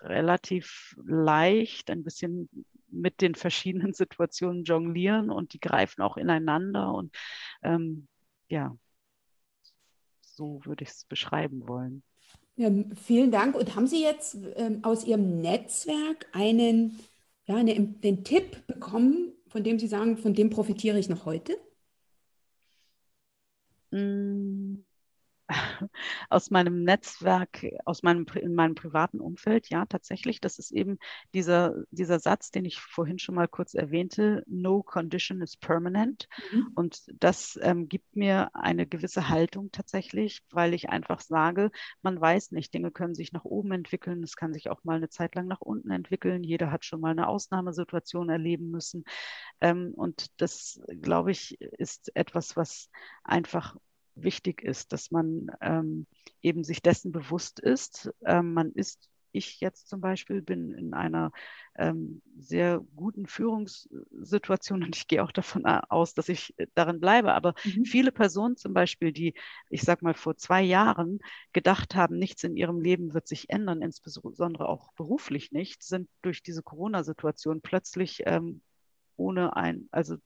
[0.01, 2.49] relativ leicht ein bisschen
[2.89, 7.15] mit den verschiedenen Situationen jonglieren und die greifen auch ineinander und
[7.63, 8.07] ähm,
[8.49, 8.77] ja,
[10.21, 12.03] so würde ich es beschreiben wollen.
[12.57, 13.55] Ja, vielen Dank.
[13.55, 16.99] Und haben Sie jetzt ähm, aus Ihrem Netzwerk einen,
[17.45, 21.57] ja, eine, den Tipp bekommen, von dem Sie sagen, von dem profitiere ich noch heute?
[23.91, 24.36] Mm
[26.29, 30.41] aus meinem Netzwerk, aus meinem, in meinem privaten Umfeld, ja, tatsächlich.
[30.41, 30.99] Das ist eben
[31.35, 36.29] dieser, dieser Satz, den ich vorhin schon mal kurz erwähnte, no condition is permanent.
[36.53, 36.73] Mhm.
[36.75, 41.71] Und das ähm, gibt mir eine gewisse Haltung tatsächlich, weil ich einfach sage,
[42.03, 45.09] man weiß nicht, Dinge können sich nach oben entwickeln, es kann sich auch mal eine
[45.09, 46.43] Zeit lang nach unten entwickeln.
[46.43, 49.05] Jeder hat schon mal eine Ausnahmesituation erleben müssen.
[49.61, 52.91] Ähm, und das, glaube ich, ist etwas, was
[53.23, 53.77] einfach
[54.17, 56.07] wichtig ist, dass man ähm,
[56.43, 58.11] eben sich dessen bewusst ist.
[58.25, 61.31] Ähm, man ist, ich jetzt zum Beispiel bin in einer
[61.77, 67.35] ähm, sehr guten Führungssituation und ich gehe auch davon aus, dass ich darin bleibe.
[67.35, 67.85] Aber mhm.
[67.85, 69.35] viele Personen zum Beispiel, die,
[69.69, 71.21] ich sag mal, vor zwei Jahren
[71.53, 76.43] gedacht haben, nichts in ihrem Leben wird sich ändern, insbesondere auch beruflich nicht, sind durch
[76.43, 78.63] diese Corona-Situation plötzlich ähm,
[79.17, 80.17] ohne ein, also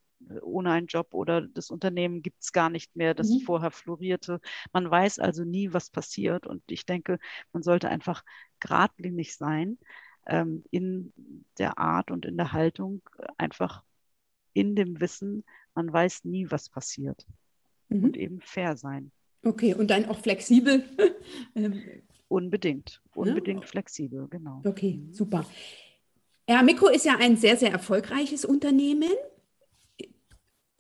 [0.42, 3.40] ohne einen Job oder das Unternehmen gibt es gar nicht mehr, das mhm.
[3.40, 4.40] vorher florierte.
[4.72, 6.46] Man weiß also nie, was passiert.
[6.46, 7.18] Und ich denke,
[7.52, 8.24] man sollte einfach
[8.60, 9.78] geradlinig sein
[10.26, 11.12] ähm, in
[11.58, 13.02] der Art und in der Haltung,
[13.38, 13.82] einfach
[14.52, 17.26] in dem Wissen, man weiß nie, was passiert.
[17.88, 18.04] Mhm.
[18.04, 19.10] Und eben fair sein.
[19.42, 20.84] Okay, und dann auch flexibel.
[21.54, 21.82] Ähm,
[22.28, 23.66] unbedingt, unbedingt ja?
[23.66, 24.62] flexibel, genau.
[24.64, 25.44] Okay, super.
[26.48, 29.10] Ja, Mikro ist ja ein sehr, sehr erfolgreiches Unternehmen.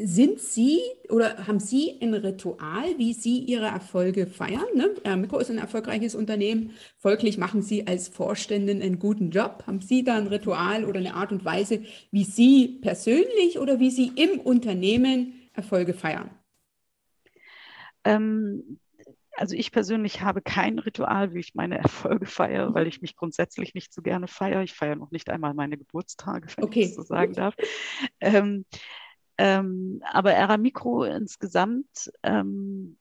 [0.02, 4.64] Sind Sie oder haben Sie ein Ritual, wie Sie Ihre Erfolge feiern?
[4.74, 5.16] Ne?
[5.16, 6.72] Mikro ist ein erfolgreiches Unternehmen.
[6.96, 9.64] Folglich machen Sie als Vorständin einen guten Job.
[9.66, 13.90] Haben Sie da ein Ritual oder eine Art und Weise, wie Sie persönlich oder wie
[13.90, 16.30] Sie im Unternehmen Erfolge feiern?
[18.04, 18.78] Ähm,
[19.36, 23.74] also ich persönlich habe kein Ritual, wie ich meine Erfolge feiere, weil ich mich grundsätzlich
[23.74, 24.62] nicht so gerne feiere.
[24.62, 26.80] Ich feiere noch nicht einmal meine Geburtstage, wenn okay.
[26.82, 27.54] ich das so sagen darf.
[28.20, 28.64] Ähm,
[29.40, 32.98] ähm, aber Aramikro insgesamt, ähm,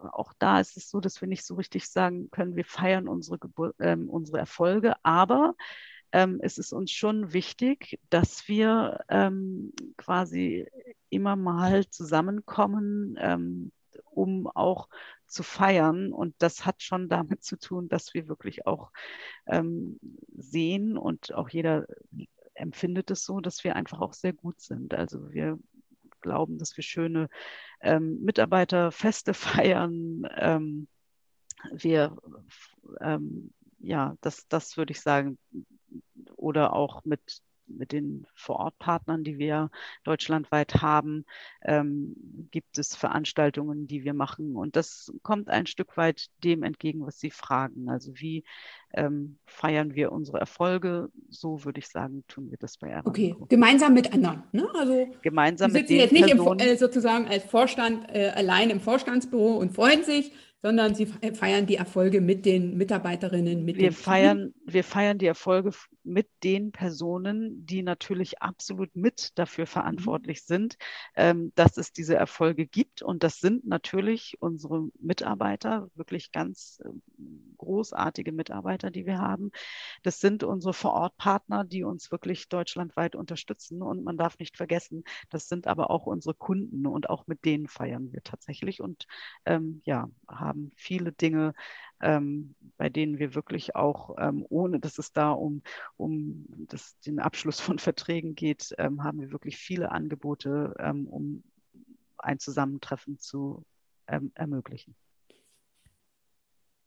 [0.00, 3.38] auch da ist es so, dass wir nicht so richtig sagen können, wir feiern unsere,
[3.38, 5.54] Gebur ähm, unsere Erfolge, aber
[6.12, 10.66] ähm, es ist uns schon wichtig, dass wir ähm, quasi
[11.10, 13.70] immer mal zusammenkommen, ähm,
[14.06, 14.88] um auch
[15.26, 16.14] zu feiern.
[16.14, 18.92] Und das hat schon damit zu tun, dass wir wirklich auch
[19.46, 20.00] ähm,
[20.34, 21.86] sehen und auch jeder
[22.60, 24.94] empfindet es so, dass wir einfach auch sehr gut sind.
[24.94, 25.58] Also wir
[26.20, 27.28] glauben, dass wir schöne
[27.80, 30.26] ähm, Mitarbeiterfeste feiern.
[30.36, 30.88] Ähm,
[31.72, 32.16] wir,
[33.00, 35.38] ähm, ja, das, das würde ich sagen,
[36.36, 39.70] oder auch mit mit den Vorortpartnern, die wir
[40.04, 41.24] deutschlandweit haben,
[41.62, 44.56] ähm, gibt es Veranstaltungen, die wir machen.
[44.56, 47.88] Und das kommt ein Stück weit dem entgegen, was Sie fragen.
[47.88, 48.44] Also wie
[48.92, 51.10] ähm, feiern wir unsere Erfolge?
[51.28, 53.10] So würde ich sagen, tun wir das bei Aramco.
[53.10, 54.42] Okay, gemeinsam mit anderen.
[54.52, 54.66] Ne?
[54.74, 58.70] Also gemeinsam Sie sitzen mit den jetzt nicht im, äh, sozusagen als Vorstand äh, allein
[58.70, 63.92] im Vorstandsbüro und freuen sich, sondern sie feiern die Erfolge mit den Mitarbeiterinnen, mit wir
[63.92, 65.70] feiern, Wir feiern die Erfolge
[66.04, 70.46] mit den Personen, die natürlich absolut mit dafür verantwortlich mhm.
[70.46, 70.76] sind,
[71.16, 73.00] ähm, dass es diese Erfolge gibt.
[73.02, 76.88] Und das sind natürlich unsere Mitarbeiter, wirklich ganz äh,
[77.60, 79.50] großartige Mitarbeiter, die wir haben.
[80.02, 83.82] Das sind unsere Vorortpartner, die uns wirklich deutschlandweit unterstützen.
[83.82, 87.68] Und man darf nicht vergessen, das sind aber auch unsere Kunden und auch mit denen
[87.68, 88.80] feiern wir tatsächlich.
[88.80, 89.06] Und
[89.44, 91.52] ähm, ja, haben viele Dinge,
[92.00, 95.62] ähm, bei denen wir wirklich auch, ähm, ohne dass es da um,
[95.96, 101.42] um das, den Abschluss von Verträgen geht, ähm, haben wir wirklich viele Angebote, ähm, um
[102.16, 103.64] ein Zusammentreffen zu
[104.08, 104.94] ähm, ermöglichen.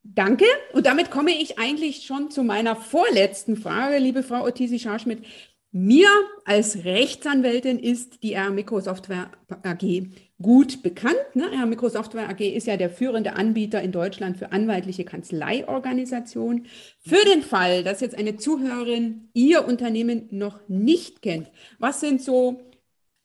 [0.04, 0.46] Danke.
[0.74, 5.24] Und damit komme ich eigentlich schon zu meiner vorletzten Frage, liebe Frau Otisi Scharschmidt.
[5.72, 6.08] Mir
[6.46, 9.32] als Rechtsanwältin ist die R Microsoftware
[9.64, 10.04] AG
[10.40, 11.18] gut bekannt.
[11.34, 11.52] Ne?
[11.52, 16.68] R Microsoftware AG ist ja der führende Anbieter in Deutschland für anwaltliche Kanzleiorganisationen.
[17.00, 22.62] Für den Fall, dass jetzt eine Zuhörerin Ihr Unternehmen noch nicht kennt, was sind so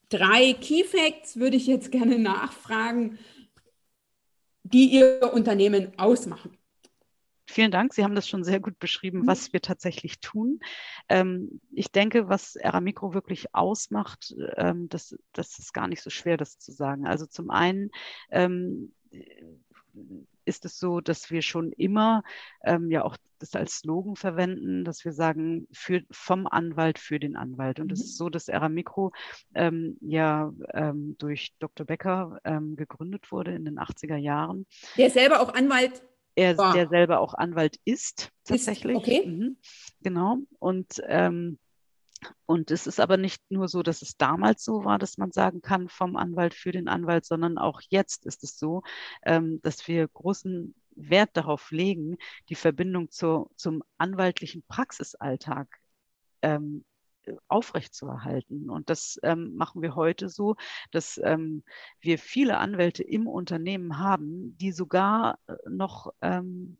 [0.09, 3.19] drei Key Facts, würde ich jetzt gerne nachfragen,
[4.63, 6.58] die Ihr Unternehmen ausmachen?
[7.49, 7.95] Vielen Dank.
[7.95, 9.27] Sie haben das schon sehr gut beschrieben, mhm.
[9.27, 10.59] was wir tatsächlich tun.
[11.09, 16.37] Ähm, ich denke, was Aramikro wirklich ausmacht, ähm, das, das ist gar nicht so schwer,
[16.37, 17.07] das zu sagen.
[17.07, 17.89] Also zum einen
[18.29, 18.93] ähm,
[20.45, 22.23] ist es so, dass wir schon immer
[22.63, 27.35] ähm, ja auch das als Slogan verwenden, dass wir sagen, für, vom Anwalt für den
[27.35, 27.79] Anwalt.
[27.79, 28.05] Und es mhm.
[28.05, 29.11] ist so, dass Aramikro
[29.55, 31.85] ähm, ja ähm, durch Dr.
[31.85, 32.39] Becker
[32.75, 34.67] gegründet wurde in den 80er Jahren.
[34.97, 36.03] Der ist selber auch Anwalt
[36.39, 36.73] er, wow.
[36.73, 38.95] der selber auch Anwalt ist, tatsächlich.
[38.95, 39.25] Ist, okay.
[39.25, 39.57] Mhm,
[40.01, 40.37] genau.
[40.59, 41.59] Und, ähm,
[42.45, 45.61] und es ist aber nicht nur so, dass es damals so war, dass man sagen
[45.61, 48.83] kann, vom Anwalt für den Anwalt, sondern auch jetzt ist es so,
[49.23, 52.17] ähm, dass wir großen Wert darauf legen,
[52.49, 55.67] die Verbindung zu, zum anwaltlichen Praxisalltag
[56.41, 56.85] ähm,
[57.47, 58.69] aufrechtzuerhalten.
[58.69, 60.55] Und das ähm, machen wir heute so,
[60.91, 61.63] dass ähm,
[61.99, 66.77] wir viele Anwälte im Unternehmen haben, die sogar äh, noch ähm,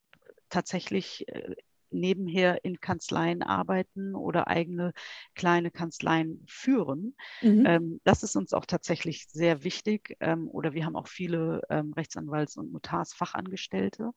[0.50, 1.56] tatsächlich äh,
[1.92, 4.94] nebenher in Kanzleien arbeiten oder eigene
[5.36, 7.16] kleine Kanzleien führen.
[7.42, 7.66] Mhm.
[7.66, 10.16] Ähm, das ist uns auch tatsächlich sehr wichtig.
[10.20, 14.12] Ähm, oder wir haben auch viele ähm, Rechtsanwalts- und Notarsfachangestellte.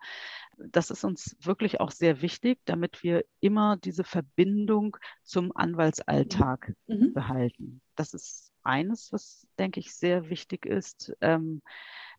[0.58, 7.12] Das ist uns wirklich auch sehr wichtig, damit wir immer diese Verbindung zum Anwaltsalltag mhm.
[7.12, 7.80] behalten.
[7.96, 11.12] Das ist eines, was, denke ich, sehr wichtig ist.
[11.20, 11.62] Ähm,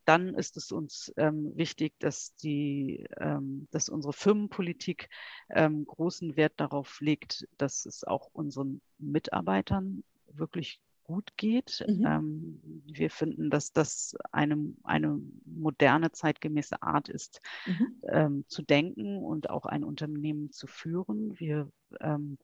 [0.05, 5.09] dann ist es uns ähm, wichtig, dass, die, ähm, dass unsere Firmenpolitik
[5.49, 11.83] ähm, großen Wert darauf legt, dass es auch unseren Mitarbeitern wirklich gut geht.
[11.87, 12.05] Mhm.
[12.05, 18.01] Ähm, wir finden, dass das eine, eine moderne, zeitgemäße Art ist, mhm.
[18.07, 21.39] ähm, zu denken und auch ein Unternehmen zu führen.
[21.39, 22.37] Wir ähm,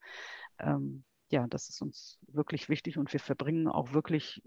[1.32, 4.42] ja, das ist uns wirklich wichtig und wir verbringen auch wirklich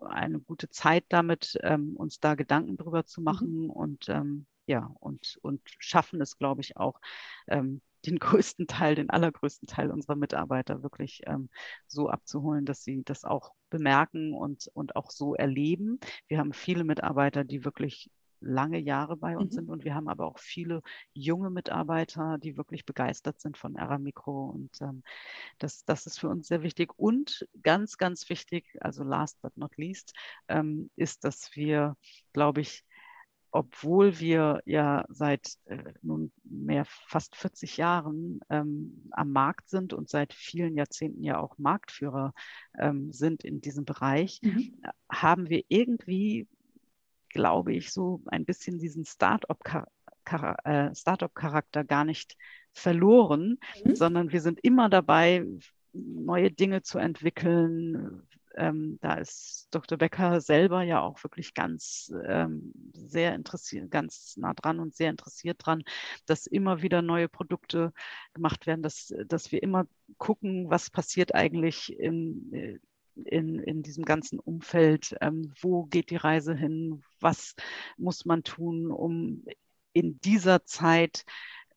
[0.00, 3.24] eine gute Zeit damit, ähm, uns da Gedanken drüber zu mhm.
[3.24, 3.70] machen mhm.
[3.70, 7.00] und ähm, ja, und, und schaffen es, glaube ich, auch,
[7.48, 11.48] ähm, den größten Teil, den allergrößten Teil unserer Mitarbeiter wirklich ähm,
[11.88, 15.98] so abzuholen, dass sie das auch bemerken und, und auch so erleben.
[16.28, 18.08] Wir haben viele Mitarbeiter, die wirklich
[18.40, 19.56] lange Jahre bei uns mhm.
[19.56, 20.82] sind und wir haben aber auch viele
[21.12, 25.02] junge Mitarbeiter, die wirklich begeistert sind von Aramikro und ähm,
[25.58, 29.76] das, das ist für uns sehr wichtig und ganz, ganz wichtig, also last but not
[29.76, 30.14] least,
[30.48, 31.96] ähm, ist, dass wir,
[32.32, 32.84] glaube ich,
[33.50, 40.08] obwohl wir ja seit äh, nun mehr fast 40 Jahren ähm, am Markt sind und
[40.08, 42.34] seit vielen Jahrzehnten ja auch Marktführer
[42.78, 44.80] ähm, sind in diesem Bereich, mhm.
[45.10, 46.46] haben wir irgendwie,
[47.30, 51.24] glaube ich, so ein bisschen diesen Start-up-Charakter äh, Start
[51.88, 52.36] gar nicht
[52.72, 53.94] verloren, mhm.
[53.94, 55.46] sondern wir sind immer dabei,
[55.92, 58.22] neue Dinge zu entwickeln,
[58.58, 59.96] ähm, da ist Dr.
[59.96, 65.64] Becker selber ja auch wirklich ganz ähm, sehr interessiert, ganz nah dran und sehr interessiert
[65.64, 65.84] dran,
[66.26, 67.92] dass immer wieder neue Produkte
[68.34, 69.86] gemacht werden, dass, dass wir immer
[70.18, 72.80] gucken, was passiert eigentlich in,
[73.24, 77.54] in, in diesem ganzen Umfeld, ähm, wo geht die Reise hin, was
[77.96, 79.44] muss man tun, um
[79.92, 81.24] in dieser Zeit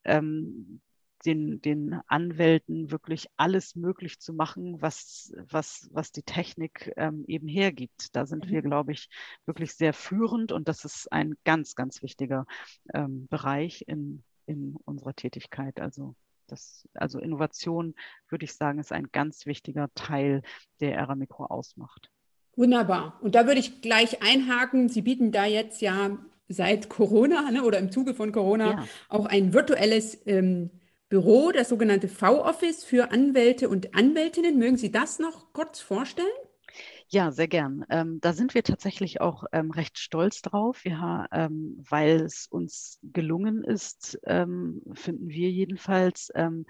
[0.04, 0.80] ähm,
[1.24, 7.48] den, den Anwälten wirklich alles möglich zu machen, was, was, was die Technik ähm, eben
[7.48, 8.14] hergibt.
[8.14, 8.50] Da sind mhm.
[8.50, 9.08] wir, glaube ich,
[9.46, 12.46] wirklich sehr führend und das ist ein ganz, ganz wichtiger
[12.92, 15.80] ähm, Bereich in, in unserer Tätigkeit.
[15.80, 16.14] Also
[16.46, 17.94] das, also Innovation,
[18.28, 20.42] würde ich sagen, ist ein ganz wichtiger Teil,
[20.80, 22.10] der Aramikro ausmacht.
[22.56, 23.18] Wunderbar.
[23.22, 24.88] Und da würde ich gleich einhaken.
[24.88, 26.18] Sie bieten da jetzt ja
[26.48, 28.84] seit Corona ne, oder im Zuge von Corona ja.
[29.08, 30.70] auch ein virtuelles ähm,
[31.08, 34.58] Büro, das sogenannte V-Office für Anwälte und Anwältinnen.
[34.58, 36.26] Mögen Sie das noch kurz vorstellen?
[37.14, 37.84] Ja, sehr gern.
[37.90, 42.98] Ähm, da sind wir tatsächlich auch ähm, recht stolz drauf, ja, ähm, weil es uns
[43.02, 46.64] gelungen ist, ähm, finden wir jedenfalls, ähm,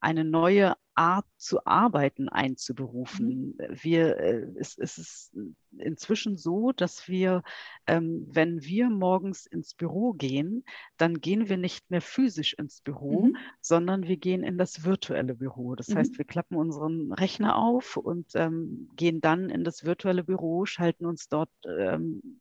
[0.00, 3.54] eine neue Art zu arbeiten einzuberufen.
[3.56, 3.78] Mhm.
[3.82, 5.32] Wir, äh, es, es ist
[5.78, 7.42] inzwischen so, dass wir,
[7.86, 10.64] ähm, wenn wir morgens ins Büro gehen,
[10.96, 13.36] dann gehen wir nicht mehr physisch ins Büro, mhm.
[13.60, 15.74] sondern wir gehen in das virtuelle Büro.
[15.74, 15.96] Das mhm.
[15.96, 21.06] heißt, wir klappen unseren Rechner auf und ähm, gehen dann in das virtuelle Büro, schalten
[21.06, 22.40] uns dort ähm,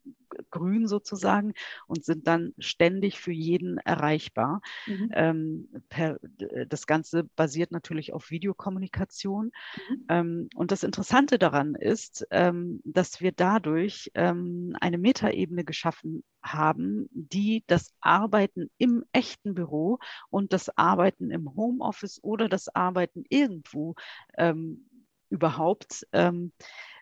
[0.50, 1.54] grün sozusagen
[1.88, 4.62] und sind dann ständig für jeden erreichbar.
[4.88, 5.10] Mhm.
[5.14, 6.20] Ähm, per,
[6.68, 9.52] das Ganze basiert natürlich auf Video Videokommunikation.
[9.90, 10.06] Mhm.
[10.10, 17.09] Ähm, und das Interessante daran ist, ähm, dass wir dadurch ähm, eine Metaebene geschaffen haben,
[17.11, 19.97] die das Arbeiten im echten Büro
[20.30, 23.95] und das Arbeiten im Homeoffice oder das Arbeiten irgendwo
[24.38, 24.88] ähm,
[25.30, 26.51] überhaupt ähm,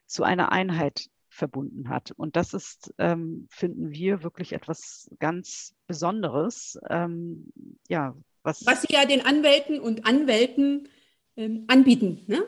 [0.06, 2.12] zu einer Einheit verbunden hat.
[2.12, 6.78] Und das ist, ähm, finden wir, wirklich etwas ganz Besonderes.
[6.90, 7.52] Ähm,
[7.88, 10.88] ja, was, was Sie ja den Anwälten und Anwälten
[11.68, 12.24] anbieten.
[12.28, 12.46] Ne?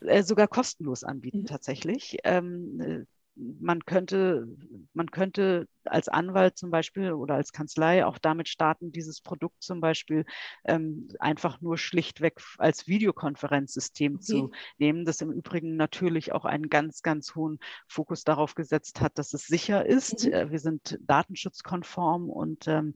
[0.00, 1.46] Äh, sogar kostenlos anbieten mhm.
[1.46, 2.18] tatsächlich.
[2.24, 3.04] Ähm, äh,
[3.34, 4.46] man könnte,
[4.92, 9.80] man könnte als Anwalt zum Beispiel oder als Kanzlei auch damit starten, dieses Produkt zum
[9.80, 10.24] Beispiel
[10.64, 14.22] ähm, einfach nur schlichtweg als Videokonferenzsystem okay.
[14.22, 17.58] zu nehmen, das im Übrigen natürlich auch einen ganz, ganz hohen
[17.88, 20.26] Fokus darauf gesetzt hat, dass es sicher ist.
[20.26, 20.32] Mhm.
[20.32, 22.94] Äh, wir sind datenschutzkonform und ähm,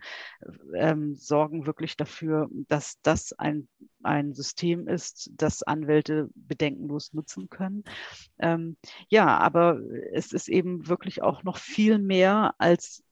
[0.74, 3.68] ähm, sorgen wirklich dafür, dass das ein,
[4.02, 7.84] ein System ist, das Anwälte bedenkenlos nutzen können.
[8.38, 8.76] Ähm,
[9.08, 9.80] ja, aber
[10.12, 13.02] es ist eben wirklich auch noch viel mehr als als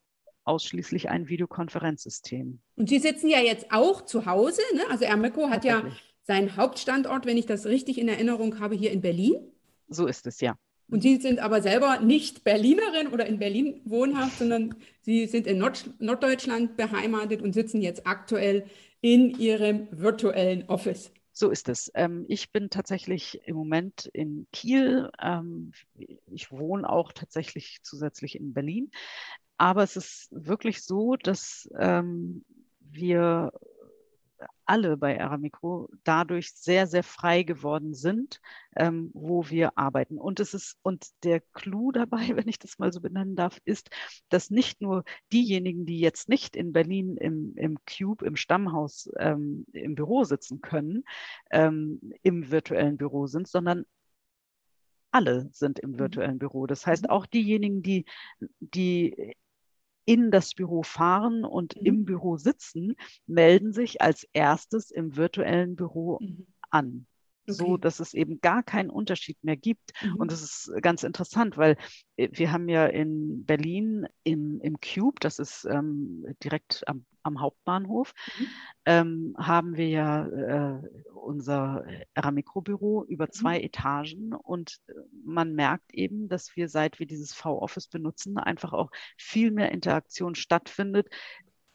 [0.44, 2.60] ausschließlich ein Videokonferenzsystem.
[2.76, 4.60] Und Sie sitzen ja jetzt auch zu Hause.
[4.74, 4.82] Ne?
[4.90, 5.82] Also Ermeco hat ja
[6.22, 9.36] seinen Hauptstandort, wenn ich das richtig in Erinnerung habe, hier in Berlin.
[9.88, 10.56] So ist es, ja.
[10.90, 15.58] Und Sie sind aber selber nicht Berlinerin oder in Berlin wohnhaft, sondern Sie sind in
[15.58, 18.66] Nord Norddeutschland beheimatet und sitzen jetzt aktuell
[19.00, 21.10] in Ihrem virtuellen Office.
[21.36, 21.90] So ist es.
[21.94, 25.10] Ähm, ich bin tatsächlich im Moment in Kiel.
[25.20, 25.72] Ähm,
[26.26, 28.92] ich wohne auch tatsächlich zusätzlich in Berlin.
[29.58, 32.44] Aber es ist wirklich so, dass ähm,
[32.78, 33.52] wir
[34.66, 38.40] alle bei Aramikro dadurch sehr, sehr frei geworden sind,
[38.76, 40.18] ähm, wo wir arbeiten.
[40.18, 43.90] Und es ist, und der Clou dabei, wenn ich das mal so benennen darf, ist,
[44.28, 49.66] dass nicht nur diejenigen, die jetzt nicht in Berlin im, im Cube, im Stammhaus, ähm,
[49.72, 51.04] im Büro sitzen können,
[51.50, 53.84] ähm, im virtuellen Büro sind, sondern
[55.10, 55.98] alle sind im mhm.
[56.00, 56.66] virtuellen Büro.
[56.66, 57.10] Das heißt, mhm.
[57.10, 58.04] auch diejenigen, die,
[58.58, 59.36] die
[60.04, 61.86] in das Büro fahren und mhm.
[61.86, 62.96] im Büro sitzen,
[63.26, 66.46] melden sich als erstes im virtuellen Büro mhm.
[66.70, 67.06] an.
[67.46, 67.52] Okay.
[67.58, 69.92] so dass es eben gar keinen Unterschied mehr gibt.
[70.02, 70.16] Mhm.
[70.16, 71.76] Und das ist ganz interessant, weil
[72.16, 77.40] äh, wir haben ja in Berlin im, im Cube, das ist ähm, direkt am, am
[77.40, 78.46] Hauptbahnhof, mhm.
[78.86, 80.82] ähm, haben wir ja äh,
[81.14, 81.84] unser
[82.14, 83.32] Aramicro-Büro über mhm.
[83.32, 83.60] zwei.
[83.60, 84.92] Etagen und äh,
[85.24, 90.34] man merkt eben, dass wir, seit wir dieses V-Office benutzen, einfach auch viel mehr Interaktion
[90.34, 91.08] stattfindet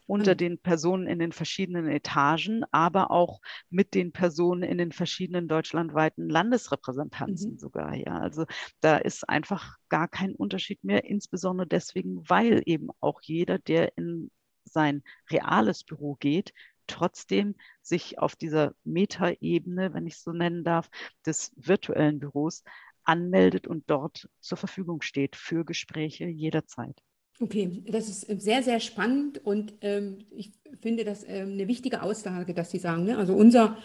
[0.10, 5.48] unter den Personen in den verschiedenen Etagen, aber auch mit den Personen in den verschiedenen
[5.48, 7.60] deutschlandweiten Landesrepräsentanzen mhm.
[7.60, 7.94] sogar.
[7.94, 8.46] Ja, also
[8.82, 14.32] da ist einfach gar kein Unterschied mehr, insbesondere deswegen, weil eben auch jeder, der in
[14.64, 16.54] sein reales Büro geht,
[16.88, 20.90] trotzdem sich auf dieser Metaebene, wenn ich es so nennen darf,
[21.24, 22.64] des virtuellen Büros
[23.10, 27.02] anmeldet und dort zur Verfügung steht für Gespräche jederzeit.
[27.42, 30.52] Okay, das ist sehr, sehr spannend und ähm, ich
[30.82, 33.06] finde das ähm, eine wichtige Aussage, dass Sie sagen.
[33.06, 33.18] Ne?
[33.18, 33.78] Also unser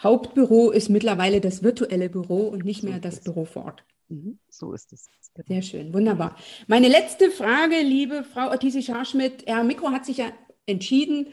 [0.00, 3.84] Hauptbüro ist mittlerweile das virtuelle Büro und nicht so mehr das Büro vor Ort.
[4.08, 5.10] Mhm, so ist es.
[5.46, 6.36] Sehr schön, wunderbar.
[6.66, 9.46] Meine letzte Frage, liebe Frau Ortisi Scharschmidt.
[9.46, 10.26] Herr Mikro hat sich ja
[10.66, 11.28] entschieden,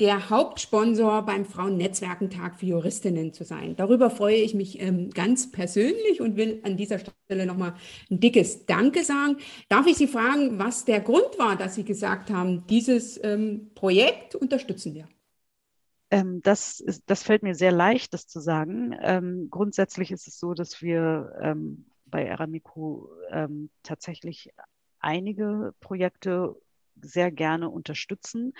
[0.00, 3.76] der Hauptsponsor beim Frauennetzwerkentag für Juristinnen zu sein.
[3.76, 7.74] Darüber freue ich mich ähm, ganz persönlich und will an dieser Stelle nochmal
[8.10, 9.36] ein dickes Danke sagen.
[9.68, 14.34] Darf ich Sie fragen, was der Grund war, dass Sie gesagt haben, dieses ähm, Projekt
[14.34, 15.06] unterstützen wir?
[16.10, 18.96] Ähm, das, ist, das fällt mir sehr leicht, das zu sagen.
[19.02, 24.50] Ähm, grundsätzlich ist es so, dass wir ähm, bei Aramico ähm, tatsächlich
[24.98, 26.56] einige Projekte
[27.02, 28.52] sehr gerne unterstützen.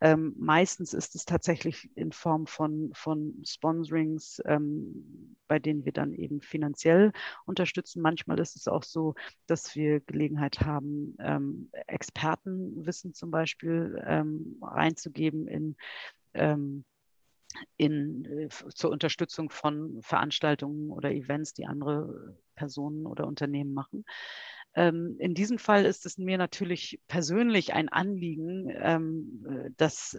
[0.00, 6.12] Ähm, meistens ist es tatsächlich in Form von, von Sponsorings, ähm, bei denen wir dann
[6.12, 7.12] eben finanziell
[7.46, 8.02] unterstützen.
[8.02, 9.14] Manchmal ist es auch so,
[9.46, 15.76] dass wir Gelegenheit haben, ähm, Expertenwissen zum Beispiel ähm, reinzugeben in
[16.34, 16.84] ähm,
[17.76, 24.04] in, äh, zur Unterstützung von Veranstaltungen oder Events, die andere Personen oder Unternehmen machen.
[24.78, 30.16] Ähm, in diesem Fall ist es mir natürlich persönlich ein Anliegen, ähm, äh, dass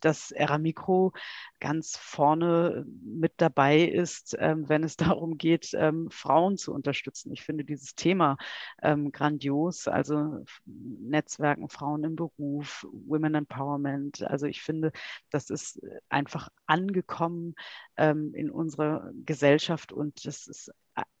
[0.00, 1.12] dass Eramikro
[1.60, 7.32] ganz vorne mit dabei ist, ähm, wenn es darum geht, ähm, Frauen zu unterstützen.
[7.32, 8.36] Ich finde dieses Thema
[8.82, 14.22] ähm, grandios, also Netzwerken Frauen im Beruf, Women Empowerment.
[14.22, 14.92] Also ich finde,
[15.30, 17.54] das ist einfach angekommen
[17.96, 20.70] ähm, in unserer Gesellschaft und das ist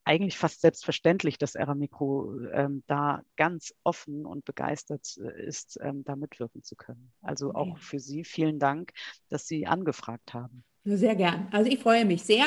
[0.04, 6.16] eigentlich fast selbstverständlich, dass Aramikro ähm, da ganz offen und begeistert äh, ist, ähm, da
[6.16, 7.12] mitwirken zu können.
[7.20, 7.58] Also okay.
[7.58, 8.92] auch für Sie vielen Dank,
[9.28, 10.64] dass Sie angefragt haben.
[10.84, 11.48] Sehr gern.
[11.50, 12.46] Also ich freue mich sehr.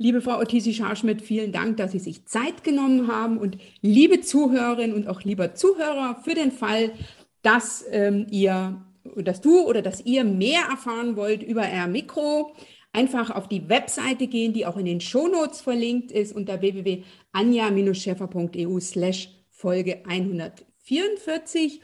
[0.00, 3.38] Liebe Frau Otisi Scharschmidt, vielen Dank, dass Sie sich Zeit genommen haben.
[3.38, 6.92] Und liebe Zuhörerinnen und auch lieber Zuhörer, für den Fall,
[7.42, 8.80] dass ähm, ihr,
[9.16, 12.54] dass du oder dass ihr mehr erfahren wollt über R Mikro,
[12.92, 19.30] einfach auf die Webseite gehen, die auch in den Shownotes verlinkt ist unter www.anja-scheffer.eu slash
[19.50, 21.80] Folge 144.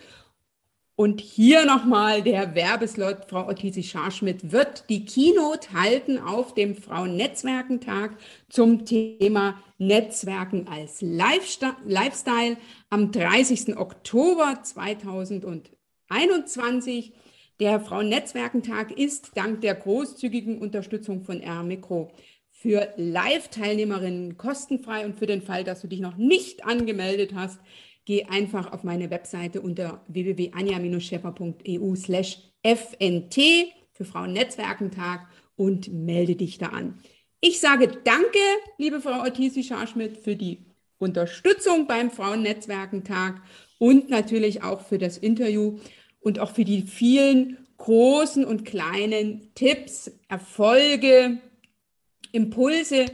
[0.96, 3.24] Und hier nochmal der Werbeslot.
[3.28, 8.16] Frau Ottisi Scharschmidt wird die Keynote halten auf dem Frauennetzwerkentag
[8.48, 12.56] zum Thema Netzwerken als Lifestyle
[12.90, 13.76] am 30.
[13.76, 17.12] Oktober 2021.
[17.60, 22.10] Der Frauennetzwerkentag ist dank der großzügigen Unterstützung von R-Mikro
[22.50, 27.60] für Live-Teilnehmerinnen kostenfrei und für den Fall, dass du dich noch nicht angemeldet hast,
[28.06, 33.38] geh einfach auf meine Webseite unter www.anja-scheffer.eu slash fnt
[33.92, 36.98] für Frauennetzwerkentag und melde dich da an.
[37.40, 38.38] Ich sage danke,
[38.78, 40.64] liebe Frau Ortisi Scharschmidt, für die
[40.98, 43.42] Unterstützung beim Frauennetzwerkentag
[43.78, 45.78] und natürlich auch für das Interview
[46.24, 51.38] und auch für die vielen großen und kleinen Tipps, Erfolge,
[52.32, 53.06] Impulse,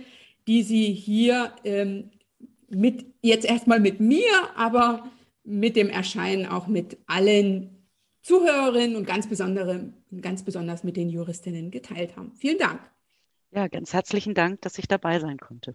[0.47, 2.11] die Sie hier ähm,
[2.69, 5.11] mit jetzt erstmal mit mir, aber
[5.43, 7.77] mit dem Erscheinen auch mit allen
[8.23, 12.33] Zuhörerinnen und ganz, besondere, ganz besonders mit den Juristinnen geteilt haben.
[12.37, 12.81] Vielen Dank.
[13.51, 15.75] Ja, ganz herzlichen Dank, dass ich dabei sein konnte.